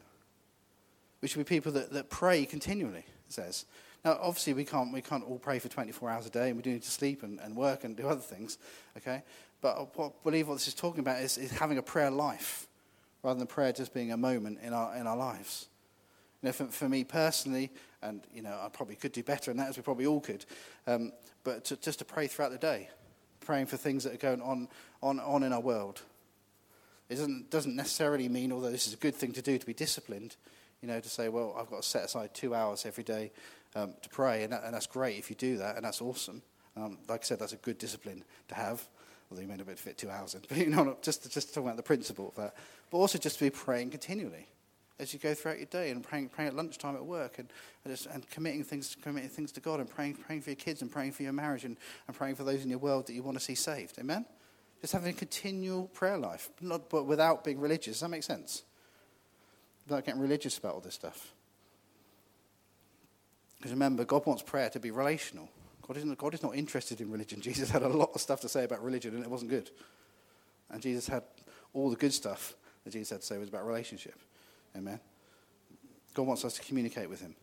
[1.21, 3.65] We should be people that, that pray continually, it says.
[4.05, 6.63] Now, obviously, we can't, we can't all pray for 24 hours a day, and we
[6.63, 8.57] do need to sleep and, and work and do other things,
[8.97, 9.23] okay?
[9.61, 12.67] But I believe what this is talking about is, is having a prayer life
[13.23, 15.67] rather than prayer just being a moment in our, in our lives.
[16.41, 19.57] You know, for, for me personally, and you know, I probably could do better than
[19.57, 20.45] that, as we probably all could,
[20.87, 21.11] um,
[21.43, 22.89] but to, just to pray throughout the day,
[23.41, 24.69] praying for things that are going on,
[25.03, 26.01] on, on in our world.
[27.09, 29.73] It doesn't, doesn't necessarily mean, although this is a good thing to do, to be
[29.73, 30.35] disciplined,
[30.81, 33.31] you know, to say, well, I've got to set aside two hours every day
[33.75, 36.41] um, to pray, and, that, and, that's great if you do that, and that's awesome.
[36.77, 38.87] Um, like I said, that's a good discipline to have
[39.29, 40.41] although you may not be able to fit two hours in.
[40.47, 42.55] But you know, just, just talking about the principle of that.
[42.89, 44.47] But also just to be praying continually
[44.99, 47.47] as you go throughout your day and praying, praying at lunchtime at work and,
[47.85, 50.81] and, just, and committing, things, committing things to God and praying, praying for your kids
[50.81, 53.23] and praying for your marriage and, and praying for those in your world that you
[53.23, 53.97] want to see saved.
[53.97, 54.25] Amen?
[54.81, 57.95] Just having a continual prayer life, not, but without being religious.
[57.95, 58.63] Does that make sense?
[59.87, 61.33] Without getting religious about all this stuff.
[63.57, 65.49] Because remember, God wants prayer to be relational.
[65.89, 67.41] God, isn't, God is not interested in religion.
[67.41, 69.71] Jesus had a lot of stuff to say about religion, and it wasn't good.
[70.69, 71.23] And Jesus had
[71.73, 74.13] all the good stuff that Jesus had to say was about relationship.
[74.77, 74.99] Amen.
[76.13, 77.33] God wants us to communicate with Him.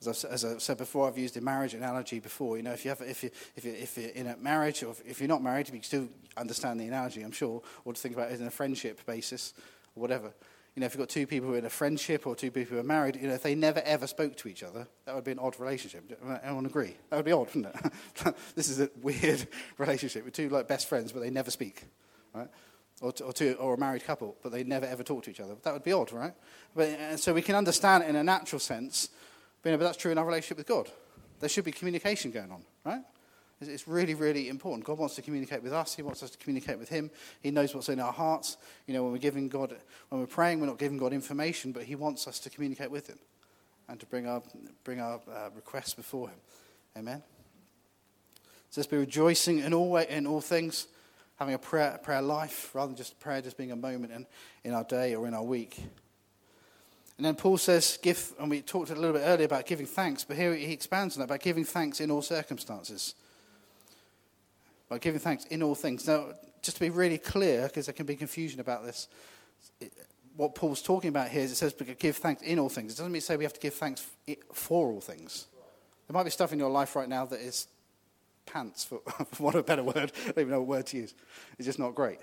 [0.00, 2.56] As I've, as I've said before, I've used the marriage analogy before.
[2.56, 4.94] You know, if, you have, if, you, if, you, if you're in a marriage, or
[5.04, 8.14] if you're not married, you can still understand the analogy, I'm sure, or to think
[8.14, 9.52] about it in a friendship basis,
[9.96, 10.32] or whatever.
[10.74, 12.74] You know, if you've got two people who are in a friendship or two people
[12.74, 15.24] who are married, you know, if they never ever spoke to each other, that would
[15.24, 16.04] be an odd relationship.
[16.42, 16.96] Everyone agree?
[17.10, 18.34] That would be odd, wouldn't it?
[18.54, 19.46] this is a weird
[19.78, 21.82] relationship with two like best friends, but they never speak,
[22.34, 22.48] right?
[23.00, 25.56] Or, or, two, or a married couple, but they never ever talk to each other.
[25.62, 26.34] That would be odd, right?
[26.74, 29.08] But, and so we can understand it in a natural sense
[29.62, 30.90] but, you know, but that's true in our relationship with God.
[31.40, 33.02] There should be communication going on, right?
[33.60, 34.84] It's really, really important.
[34.84, 35.94] God wants to communicate with us.
[35.94, 37.10] He wants us to communicate with Him.
[37.42, 38.56] He knows what's in our hearts.
[38.86, 39.76] You know, when we're giving God,
[40.08, 43.08] when we're praying, we're not giving God information, but He wants us to communicate with
[43.08, 43.18] Him
[43.88, 44.42] and to bring our,
[44.82, 46.38] bring our uh, requests before Him.
[46.96, 47.22] Amen.
[48.70, 50.86] So let's be rejoicing in all, way, in all things,
[51.38, 54.26] having a prayer, prayer life rather than just prayer just being a moment in,
[54.64, 55.82] in our day or in our week.
[57.18, 60.24] And then Paul says, give, and we talked a little bit earlier about giving thanks,
[60.24, 63.14] but here he expands on that, about giving thanks in all circumstances.
[64.90, 66.06] By giving thanks in all things.
[66.06, 69.08] Now, just to be really clear, because there can be confusion about this,
[70.36, 72.92] what Paul's talking about here is it says give thanks in all things.
[72.92, 74.06] It doesn't mean say we have to give thanks
[74.52, 75.46] for all things.
[76.06, 77.68] There might be stuff in your life right now that is
[78.44, 79.00] pants, for,
[79.32, 79.96] for want of a better word.
[79.96, 81.14] I don't even know what word to use.
[81.58, 82.18] It's just not great.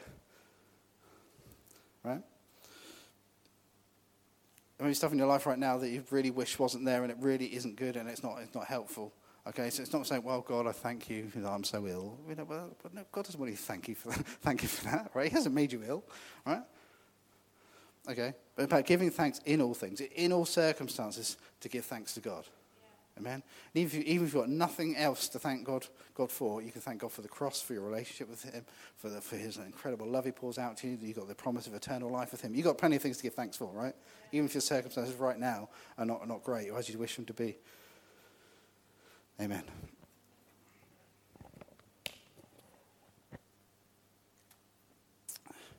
[2.03, 2.21] Right?
[4.79, 7.17] maybe stuff in your life right now that you really wish wasn't there and it
[7.19, 9.11] really isn't good and it's not, it's not helpful.
[9.47, 12.17] Okay, so it's not saying, well, God, I thank you that I'm so ill.
[12.27, 14.27] You know, well, but no, God doesn't want you to thank you for that.
[14.41, 15.29] thank you for that, right?
[15.29, 16.03] He hasn't made you ill,
[16.45, 16.63] right?
[18.09, 22.19] Okay, but about giving thanks in all things, in all circumstances, to give thanks to
[22.19, 22.45] God.
[23.17, 23.41] Amen.
[23.73, 26.61] And even if, you, even if you've got nothing else to thank God, God for,
[26.61, 28.63] you can thank God for the cross, for your relationship with Him,
[28.97, 30.97] for, the, for His incredible love He pours out to you.
[31.01, 32.53] You've got the promise of eternal life with Him.
[32.53, 33.95] You've got plenty of things to give thanks for, right?
[34.31, 37.15] Even if your circumstances right now are not, are not great, or as you wish
[37.15, 37.55] them to be.
[39.39, 39.63] Amen.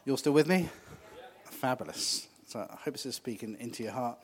[0.05, 0.61] You're still with me?
[0.61, 1.23] Yeah.
[1.51, 2.29] Fabulous.
[2.47, 4.19] So I hope this is speaking into your heart.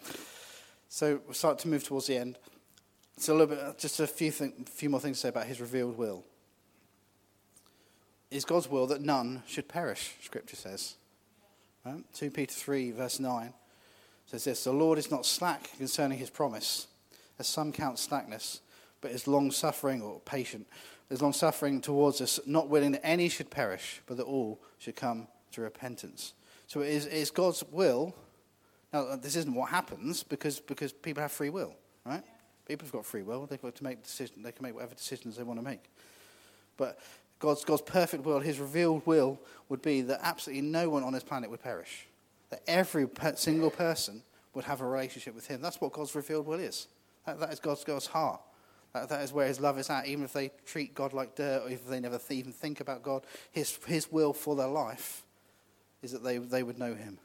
[0.88, 2.38] So we'll start to move towards the end.
[3.16, 5.60] So a little bit, just a few, thing, few more things to say about his
[5.60, 6.24] revealed will.
[8.30, 10.94] Is God's will that none should perish, Scripture says.
[11.84, 12.02] Right?
[12.14, 13.52] 2 Peter 3, verse 9
[14.26, 16.86] says this The Lord is not slack concerning his promise,
[17.38, 18.60] as some count slackness,
[19.04, 20.66] but is long suffering or patient,
[21.10, 24.96] is long suffering towards us, not willing that any should perish, but that all should
[24.96, 26.32] come to repentance.
[26.68, 28.14] So it is, it is God's will.
[28.94, 31.74] Now, this isn't what happens because, because people have free will,
[32.06, 32.22] right?
[32.66, 33.44] People have got free will.
[33.44, 34.42] They've got to make decisions.
[34.42, 35.84] They can make whatever decisions they want to make.
[36.78, 36.98] But
[37.40, 39.38] God's, God's perfect will, His revealed will,
[39.68, 42.06] would be that absolutely no one on this planet would perish.
[42.48, 44.22] That every single person
[44.54, 45.60] would have a relationship with Him.
[45.60, 46.86] That's what God's revealed will is.
[47.26, 48.40] That, that is God's, God's heart.
[48.94, 50.07] That, that is where His love is at.
[50.07, 53.24] Even if they treat God like dirt, or if they never even think about God,
[53.52, 55.22] His, his will for their life
[56.02, 57.18] is that they, they would know Him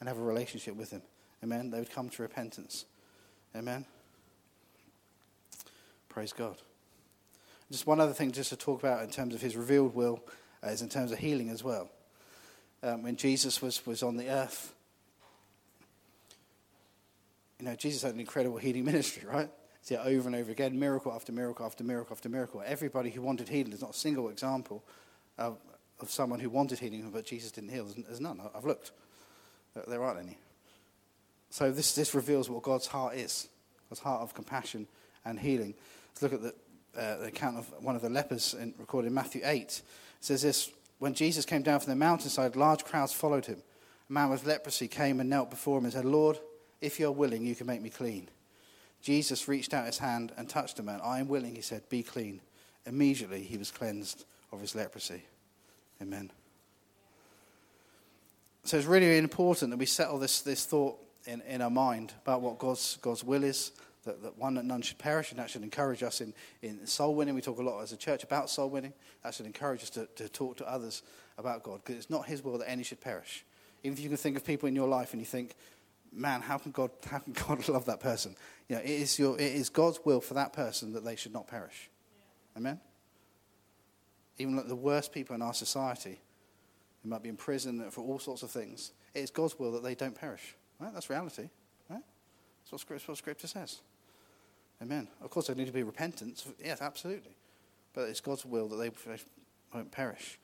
[0.00, 1.02] and have a relationship with Him.
[1.42, 1.70] Amen.
[1.70, 2.84] They would come to repentance.
[3.56, 3.86] Amen.
[6.08, 6.56] Praise God.
[7.70, 10.22] Just one other thing just to talk about in terms of his revealed will
[10.64, 11.88] uh, is in terms of healing as well.
[12.82, 14.74] Um, when Jesus was, was on the earth,
[17.58, 19.50] you know, Jesus had an incredible healing ministry, right?
[19.84, 22.62] See over and over again, miracle after miracle after miracle after miracle.
[22.64, 24.82] Everybody who wanted healing, there's not a single example
[25.36, 25.58] of,
[26.00, 27.84] of someone who wanted healing, but Jesus didn't heal.
[27.84, 28.40] There's, there's none.
[28.56, 28.92] I've looked.
[29.86, 30.38] There aren't any.
[31.50, 33.48] So this, this reveals what God's heart is
[33.90, 34.88] God's heart of compassion
[35.26, 35.74] and healing.
[36.14, 36.54] Let's look at the,
[36.98, 39.60] uh, the account of one of the lepers in, recorded in Matthew 8.
[39.60, 39.82] It
[40.20, 43.62] says this When Jesus came down from the mountainside, large crowds followed him.
[44.08, 46.38] A man with leprosy came and knelt before him and said, Lord,
[46.80, 48.30] if you're willing, you can make me clean.
[49.04, 50.98] Jesus reached out his hand and touched the man.
[51.04, 52.40] I am willing, he said, be clean.
[52.86, 55.22] Immediately he was cleansed of his leprosy.
[56.00, 56.30] Amen.
[58.64, 62.14] So it's really, really important that we settle this, this thought in, in our mind
[62.22, 63.72] about what God's, God's will is,
[64.06, 67.14] that, that one, that none should perish, and that should encourage us in, in soul
[67.14, 67.34] winning.
[67.34, 68.94] We talk a lot as a church about soul winning.
[69.22, 71.02] That should encourage us to, to talk to others
[71.36, 73.44] about God, because it's not His will that any should perish.
[73.82, 75.54] Even if you can think of people in your life and you think,
[76.14, 78.36] man, how can God, how can God love that person?
[78.68, 81.32] You know, it is, your, it is God's will for that person that they should
[81.32, 81.90] not perish.
[82.16, 82.58] Yeah.
[82.60, 82.80] Amen?
[84.38, 86.20] Even like the worst people in our society,
[87.02, 89.82] who might be in prison for all sorts of things, it is God's will that
[89.82, 90.56] they don't perish.
[90.80, 90.92] Right?
[90.92, 91.48] That's reality.
[91.88, 92.02] Right?
[92.62, 93.80] That's what, Scripture, what Scripture says.
[94.82, 95.08] Amen.
[95.22, 96.46] Of course, there need to be repentance.
[96.62, 97.36] Yes, absolutely.
[97.92, 98.90] But it's God's will that they
[99.72, 100.38] won't perish.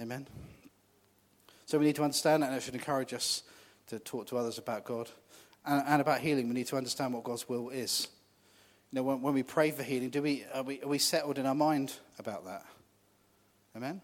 [0.00, 0.26] Amen.
[1.66, 3.44] So we need to understand that, and it should encourage us
[3.90, 5.08] to talk to others about God.
[5.64, 8.08] And, and about healing, we need to understand what God's will is.
[8.90, 11.38] You know, when, when we pray for healing, do we, are, we, are we settled
[11.38, 12.64] in our mind about that?
[13.76, 14.00] Amen?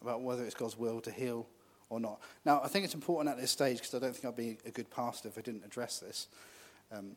[0.00, 1.46] About whether it's God's will to heal
[1.90, 2.20] or not.
[2.44, 4.70] Now, I think it's important at this stage, because I don't think I'd be a
[4.70, 6.28] good pastor if I didn't address this.
[6.90, 7.16] Um,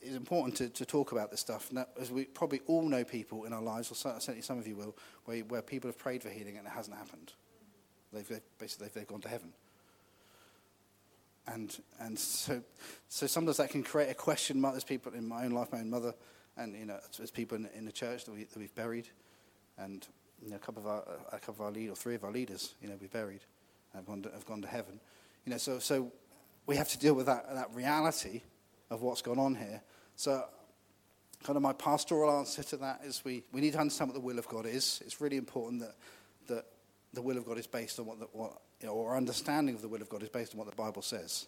[0.00, 1.72] it's important to, to talk about this stuff.
[1.72, 4.76] Now, as we probably all know people in our lives, or certainly some of you
[4.76, 7.32] will, where, where people have prayed for healing and it hasn't happened.
[8.12, 9.52] They've, they've basically they've, they've gone to heaven.
[11.48, 12.62] And, and so,
[13.08, 14.74] so sometimes that can create a question mark.
[14.74, 16.14] There's people in my own life, my own mother,
[16.56, 19.08] and you know, there's people in, in the church that, we, that we've buried,
[19.78, 20.06] and
[20.42, 22.32] you know, a couple of our, a couple of our lead, or three of our
[22.32, 23.40] leaders, you know, we've buried,
[23.94, 25.00] have gone to, have gone to heaven.
[25.44, 26.12] You know, so, so
[26.66, 28.42] we have to deal with that, that reality
[28.90, 29.82] of what's gone on here.
[30.16, 30.44] So,
[31.44, 34.20] kind of my pastoral answer to that is we, we need to understand what the
[34.20, 35.02] will of God is.
[35.04, 35.94] It's really important that,
[36.48, 36.64] that
[37.12, 39.82] the will of God is based on what, the, what you know, our understanding of
[39.82, 41.46] the will of God is based on what the Bible says.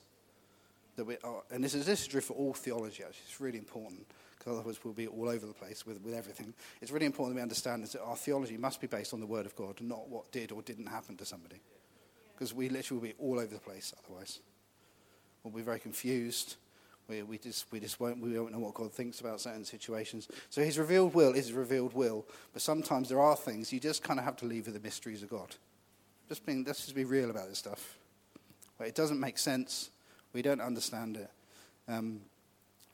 [0.96, 3.22] That we are, and this is, this is true for all theology, actually.
[3.26, 4.06] It's really important,
[4.38, 6.54] because otherwise we'll be all over the place with, with everything.
[6.80, 9.46] It's really important that we understand that our theology must be based on the Word
[9.46, 11.60] of God, not what did or didn't happen to somebody.
[12.34, 14.40] Because we literally will be all over the place otherwise.
[15.42, 16.56] We'll be very confused.
[17.08, 20.28] We, we, just, we just won't, we won't know what God thinks about certain situations.
[20.50, 22.26] So his revealed will is his revealed will.
[22.52, 25.22] But sometimes there are things you just kind of have to leave with the mysteries
[25.22, 25.54] of God.
[26.28, 27.96] Just being, let's just be real about this stuff.
[28.80, 29.90] It doesn't make sense.
[30.32, 31.30] We don't understand it.
[31.88, 32.20] Um,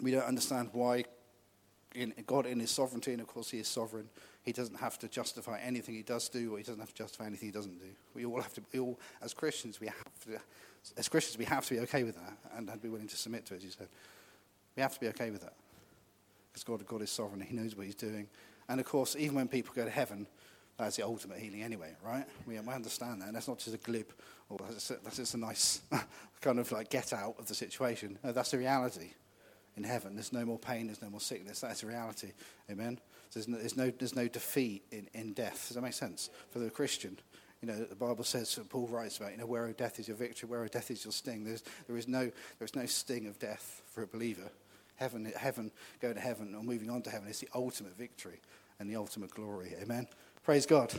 [0.01, 1.05] we don't understand why
[1.95, 4.09] in, God, in His sovereignty, and of course He is sovereign,
[4.43, 7.27] He doesn't have to justify anything He does do, or He doesn't have to justify
[7.27, 7.89] anything He doesn't do.
[8.15, 8.63] We all have to.
[8.73, 10.41] We all, as Christians, we have to.
[10.97, 13.47] As Christians, we have to be okay with that, and, and be willing to submit
[13.47, 13.59] to it.
[13.59, 13.89] As you said,
[14.77, 15.55] we have to be okay with that,
[16.53, 17.41] because God, God is sovereign.
[17.41, 18.29] He knows what He's doing,
[18.69, 20.27] and of course, even when people go to heaven,
[20.79, 22.25] that's the ultimate healing anyway, right?
[22.47, 23.27] We, we understand that.
[23.27, 24.07] And that's not just a glib
[24.49, 25.81] or that's, a, that's just a nice
[26.41, 28.19] kind of like get out of the situation.
[28.23, 29.13] No, that's the reality
[29.77, 30.15] in heaven.
[30.15, 31.61] There's no more pain, there's no more sickness.
[31.61, 32.33] That's the reality.
[32.71, 32.99] Amen?
[33.33, 35.67] There's no, there's no, there's no defeat in, in death.
[35.69, 36.31] Does that make sense?
[36.51, 37.19] For the Christian,
[37.61, 40.17] you know, the Bible says, Paul writes about, you know, where oh, death is your
[40.17, 41.45] victory, where oh, death is your sting.
[41.45, 44.51] There's, there, is no, there is no sting of death for a believer.
[44.97, 48.41] Heaven, heaven, going to heaven or moving on to heaven is the ultimate victory
[48.79, 49.75] and the ultimate glory.
[49.83, 50.07] Amen?
[50.45, 50.93] Praise God.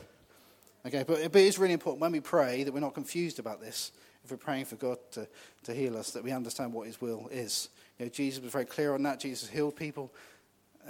[0.88, 3.92] Okay, but, but it's really important when we pray that we're not confused about this.
[4.24, 5.28] If we're praying for God to,
[5.66, 7.70] to heal us, that we understand what His will is.
[8.00, 9.20] You know, Jesus was very clear on that.
[9.20, 10.12] Jesus healed people.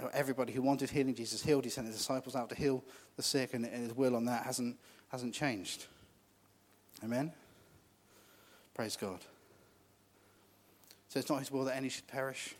[0.02, 1.64] Uh, everybody who wanted healing, Jesus healed.
[1.64, 2.82] He sent His disciples out to heal
[3.16, 5.84] the sick, and, and His will on that hasn't, hasn't changed.
[7.04, 7.30] Amen?
[8.74, 9.20] Praise God.
[11.10, 12.54] So it's not His will that any should perish.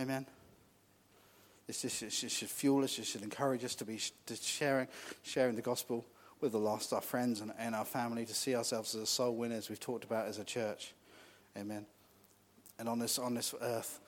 [0.00, 0.26] Amen?
[1.66, 4.88] This just, should fuel us, it should encourage us to be to sharing,
[5.22, 6.04] sharing the gospel
[6.40, 9.68] with the lost, our friends and, and our family, to see ourselves as soul winners
[9.70, 10.92] we've talked about as a church.
[11.56, 11.86] Amen.
[12.78, 14.00] And on this, on this earth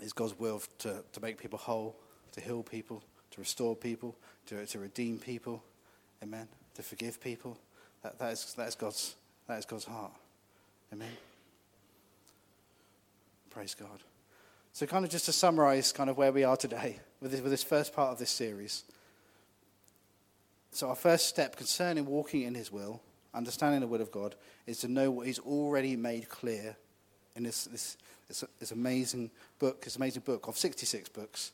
[0.00, 1.96] is God's will to, to make people whole,
[2.32, 3.02] to heal people,
[3.32, 5.62] to restore people, to, to redeem people.
[6.22, 6.48] Amen.
[6.74, 7.58] To forgive people.
[8.02, 9.14] That, that, is, that, is God's,
[9.48, 10.12] that is God's heart.
[10.92, 11.08] Amen.
[13.50, 14.00] Praise God.
[14.74, 17.50] So, kind of just to summarize kind of where we are today with this, with
[17.50, 18.84] this first part of this series.
[20.70, 23.02] So, our first step concerning walking in His will,
[23.34, 24.34] understanding the will of God,
[24.66, 26.74] is to know what He's already made clear
[27.36, 31.52] in this, this, this, this amazing book, this amazing book of 66 books,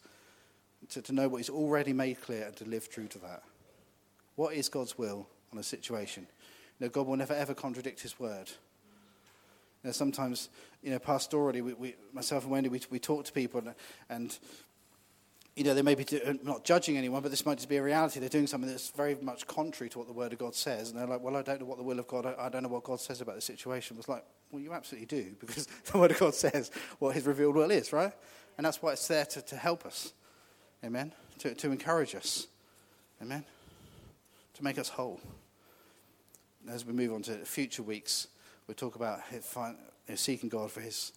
[0.91, 3.43] to, to know what He's already made clear and to live true to that.
[4.37, 6.29] What is God's will on a situation?
[6.79, 8.49] You know, God will never ever contradict His word.
[9.83, 10.49] You know, sometimes,
[10.83, 13.75] you know, pastorally, we, we, myself and Wendy, we, we talk to people and,
[14.09, 14.39] and
[15.59, 17.83] you know, they may be uh, not judging anyone, but this might just be a
[17.83, 18.21] reality.
[18.21, 20.91] They're doing something that's very much contrary to what the Word of God says.
[20.91, 22.63] And they're like, well, I don't know what the will of God, I, I don't
[22.63, 23.97] know what God says about the situation.
[23.99, 27.57] It's like, well, you absolutely do, because the Word of God says what His revealed
[27.57, 28.13] will is, right?
[28.57, 30.13] And that's why it's there to, to help us.
[30.85, 31.13] Amen?
[31.41, 32.47] To, to encourage us.
[33.21, 33.45] Amen?
[34.55, 35.21] To make us whole.
[36.71, 38.29] As we move on to future weeks,
[38.69, 39.21] we talk about
[40.15, 41.13] seeking God for His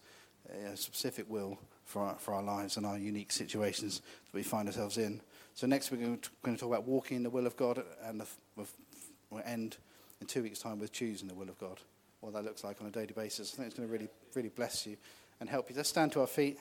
[0.74, 4.96] specific will for our, for our lives and our unique situations that we find ourselves
[4.96, 5.20] in.
[5.54, 8.22] So next we're going to talk about walking in the will of God, and
[8.56, 9.76] we'll end
[10.20, 11.78] in two weeks' time with choosing the will of God.
[12.20, 13.52] What that looks like on a daily basis.
[13.52, 14.96] I think it's going to really, really bless you
[15.40, 15.76] and help you.
[15.76, 16.58] Let's stand to our feet.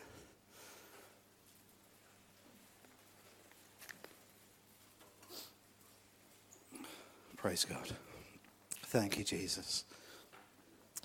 [7.38, 7.92] Praise God.
[8.88, 9.86] Thank you, Jesus.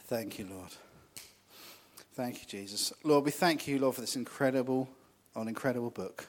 [0.07, 0.71] Thank you, Lord.
[2.15, 2.93] Thank you, Jesus.
[3.03, 4.89] Lord, we thank you, Lord, for this incredible,
[5.35, 6.27] an incredible book.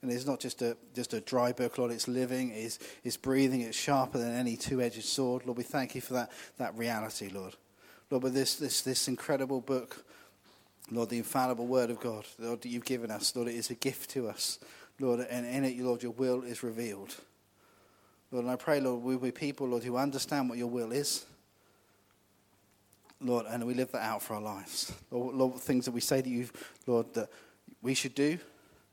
[0.00, 1.92] And it's not just a just a dry book, Lord.
[1.92, 5.46] It's living, it's, it's breathing, it's sharper than any two-edged sword.
[5.46, 7.54] Lord, we thank you for that, that reality, Lord.
[8.10, 10.04] Lord, but this, this, this incredible book
[10.90, 13.74] Lord, the infallible word of God, Lord, that you've given us, Lord, it is a
[13.74, 14.58] gift to us.
[15.00, 17.14] Lord, and in it, Lord, your will is revealed.
[18.30, 21.24] Lord, and I pray, Lord, we be people, Lord, who understand what your will is.
[23.22, 24.92] Lord, and we live that out for our lives.
[25.10, 26.48] Lord, Lord things that we say that you,
[26.86, 27.30] Lord, that
[27.80, 28.38] we should do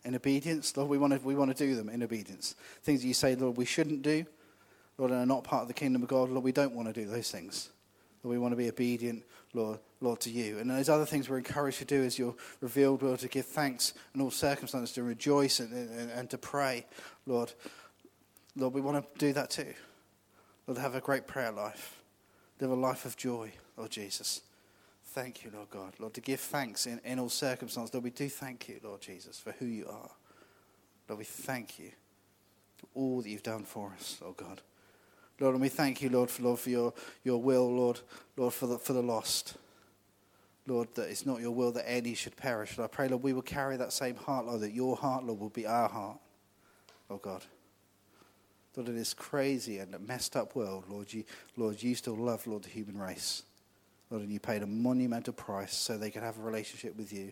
[0.03, 0.75] in obedience.
[0.75, 2.55] Lord, we want to, we want to do them in obedience.
[2.83, 4.25] Things that you say, Lord, we shouldn't do,
[4.97, 6.93] Lord, and are not part of the kingdom of God, Lord, we don't want to
[6.93, 7.69] do those things.
[8.23, 9.23] Lord, we want to be obedient,
[9.53, 10.59] Lord, Lord, to you.
[10.59, 13.93] And those other things we're encouraged to do as you're revealed, Lord, to give thanks
[14.13, 16.85] in all circumstances, to rejoice and, and, and to pray,
[17.25, 17.53] Lord.
[18.55, 19.73] Lord, we want to do that too.
[20.67, 21.95] Lord, have a great prayer life.
[22.59, 24.41] Live a life of joy, Lord Jesus.
[25.05, 25.93] Thank you, Lord God.
[25.99, 27.93] Lord, to give thanks in, in all circumstances.
[27.93, 30.11] Lord, we do thank you, Lord Jesus, for who you are.
[31.07, 31.91] Lord, we thank you
[32.77, 34.61] for all that you've done for us, Lord God.
[35.39, 38.01] Lord, and we thank you, Lord, for, Lord, for your, your will, Lord,
[38.35, 39.55] Lord, for the, for the lost.
[40.67, 42.77] Lord, that it's not your will that any should perish.
[42.77, 45.39] Lord, I pray, Lord, we will carry that same heart, Lord, that your heart, Lord,
[45.39, 46.19] will be our heart,
[47.09, 47.45] Lord God.
[48.75, 51.23] Lord, in this crazy and messed up world, Lord, you,
[51.55, 53.43] Lord, you still love, Lord, the human race.
[54.09, 57.31] Lord, and you paid a monumental price so they could have a relationship with you.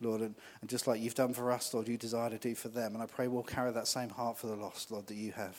[0.00, 2.68] Lord, and, and just like you've done for us, Lord, you desire to do for
[2.68, 2.94] them.
[2.94, 5.56] And I pray we'll carry that same heart for the lost, Lord, that you have.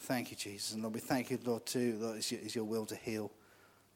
[0.00, 0.72] Thank you, Jesus.
[0.72, 3.30] And Lord, we thank you, Lord, too, Lord, it's your, your will to heal.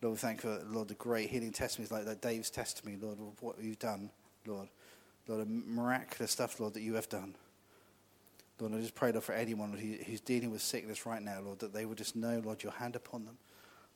[0.03, 3.19] Lord, we thank you for, Lord, the great healing testimonies like that Dave's testimony, Lord,
[3.21, 4.11] of what you've done,
[4.47, 4.69] Lord.
[5.29, 7.35] Lord, miraculous stuff, Lord, that you have done.
[8.59, 11.61] Lord, I just pray, Lord, for anyone who, who's dealing with sickness right now, Lord,
[11.61, 13.39] that they will just know, Lord, your hand upon them,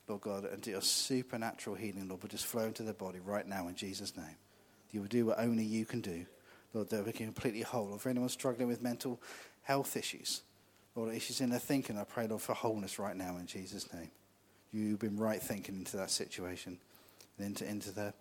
[0.07, 3.67] Lord God, and your supernatural healing, Lord, will just flow into their body right now
[3.67, 4.37] in Jesus' name.
[4.91, 6.25] You will do what only you can do,
[6.73, 7.91] Lord, they'll be completely whole.
[7.91, 9.19] Or for anyone struggling with mental
[9.63, 10.43] health issues,
[10.95, 14.09] Lord, issues in their thinking, I pray, Lord, for wholeness right now in Jesus' name.
[14.71, 16.77] You've been right thinking into that situation
[17.37, 18.13] and into, into their,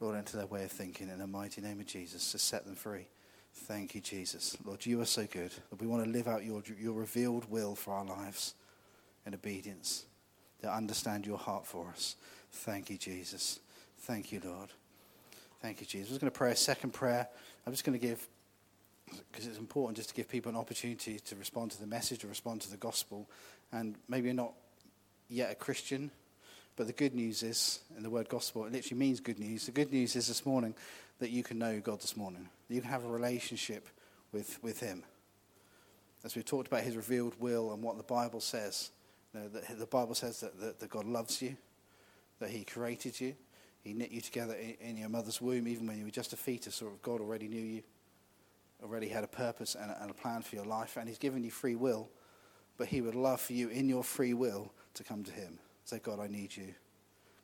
[0.00, 2.74] Lord, into their way of thinking in the mighty name of Jesus to set them
[2.74, 3.06] free.
[3.54, 4.56] Thank you, Jesus.
[4.64, 5.52] Lord, you are so good.
[5.70, 8.54] Lord, we want to live out your, your revealed will for our lives
[9.26, 10.04] in obedience,
[10.62, 12.16] to understand your heart for us.
[12.50, 13.60] Thank you, Jesus.
[14.00, 14.70] Thank you, Lord.
[15.60, 16.08] Thank you, Jesus.
[16.08, 17.28] I'm just going to pray a second prayer.
[17.66, 18.26] I'm just going to give
[19.30, 22.26] because it's important just to give people an opportunity to respond to the message, to
[22.26, 23.28] respond to the gospel.
[23.70, 24.54] And maybe you're not
[25.28, 26.10] yet a Christian,
[26.76, 29.66] but the good news is, in the word gospel, it literally means good news.
[29.66, 30.74] The good news is this morning
[31.18, 32.48] that you can know God this morning.
[32.68, 33.86] You can have a relationship
[34.32, 35.04] with, with Him.
[36.24, 38.90] As we've talked about His revealed will and what the Bible says,
[39.34, 41.56] know, that the Bible says that, that, that God loves you,
[42.38, 43.34] that He created you,
[43.82, 46.36] He knit you together in, in your mother's womb, even when you were just a
[46.36, 47.82] fetus, or God already knew you
[48.82, 51.42] already had a purpose and a, and a plan for your life, and He's given
[51.42, 52.08] you free will,
[52.76, 55.58] but He would love for you in your free will to come to Him.
[55.84, 56.74] Say, God, I need you.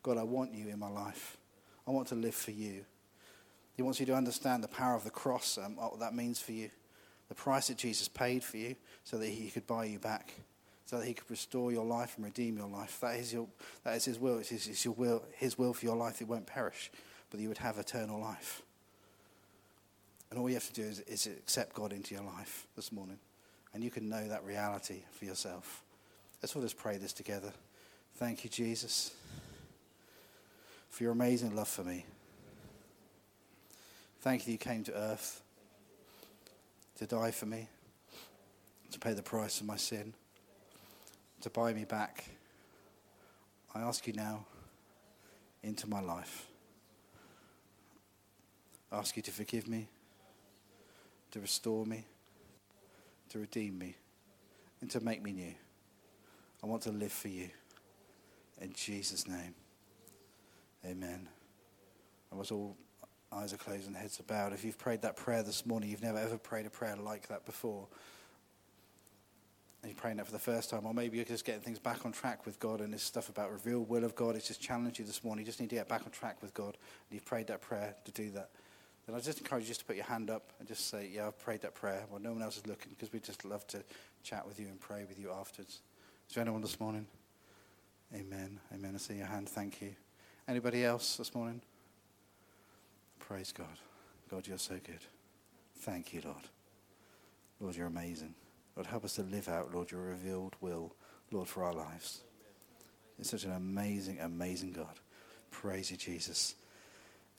[0.02, 1.36] God, I want you in my life.
[1.86, 2.84] I want to live for you.
[3.74, 6.52] He wants you to understand the power of the cross and what that means for
[6.52, 6.70] you.
[7.28, 8.74] The price that Jesus paid for you
[9.04, 10.32] so that he could buy you back,
[10.88, 12.98] so that he could restore your life and redeem your life.
[13.02, 13.46] That is, your,
[13.84, 14.38] that is his will.
[14.38, 15.22] It's his, will.
[15.36, 16.22] His will for your life.
[16.22, 16.90] It won't perish,
[17.30, 18.62] but you would have eternal life.
[20.30, 23.18] And all you have to do is, is accept God into your life this morning.
[23.74, 25.82] And you can know that reality for yourself.
[26.42, 27.52] Let's all just pray this together.
[28.16, 29.12] Thank you, Jesus,
[30.88, 32.06] for your amazing love for me.
[34.22, 35.42] Thank you that you came to earth
[36.96, 37.68] to die for me,
[38.90, 40.14] to pay the price of my sin,
[41.42, 42.24] to buy me back.
[43.74, 44.44] I ask you now
[45.62, 46.46] into my life.
[48.90, 49.88] I ask you to forgive me
[51.30, 52.04] to restore me,
[53.30, 53.94] to redeem me,
[54.80, 55.54] and to make me new.
[56.62, 57.50] I want to live for you.
[58.60, 59.54] In Jesus' name,
[60.84, 61.28] amen.
[62.32, 62.76] I was all
[63.30, 64.52] eyes are closed and heads are bowed.
[64.52, 67.44] If you've prayed that prayer this morning, you've never ever prayed a prayer like that
[67.44, 67.96] before, and
[69.84, 72.12] you're praying that for the first time, or maybe you're just getting things back on
[72.12, 75.04] track with God and this stuff about revealed will of God, it's just challenged you
[75.04, 75.44] this morning.
[75.44, 77.94] You just need to get back on track with God, and you've prayed that prayer
[78.04, 78.50] to do that
[79.08, 81.28] then I just encourage you just to put your hand up and just say, Yeah,
[81.28, 82.04] I've prayed that prayer.
[82.10, 83.82] While no one else is looking because we just love to
[84.22, 85.80] chat with you and pray with you afterwards.
[86.28, 87.06] Is there anyone this morning?
[88.14, 88.60] Amen.
[88.74, 88.92] Amen.
[88.94, 89.48] I see your hand.
[89.48, 89.94] Thank you.
[90.46, 91.62] Anybody else this morning?
[93.18, 93.66] Praise God.
[94.30, 95.00] God, you're so good.
[95.78, 96.44] Thank you, Lord.
[97.60, 98.34] Lord, you're amazing.
[98.78, 100.94] Lord, help us to live out, Lord, your revealed will,
[101.32, 102.20] Lord, for our lives.
[103.18, 105.00] It's such an amazing, amazing God.
[105.50, 106.54] Praise you, Jesus.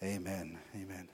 [0.03, 0.57] Amen.
[0.75, 1.07] Amen.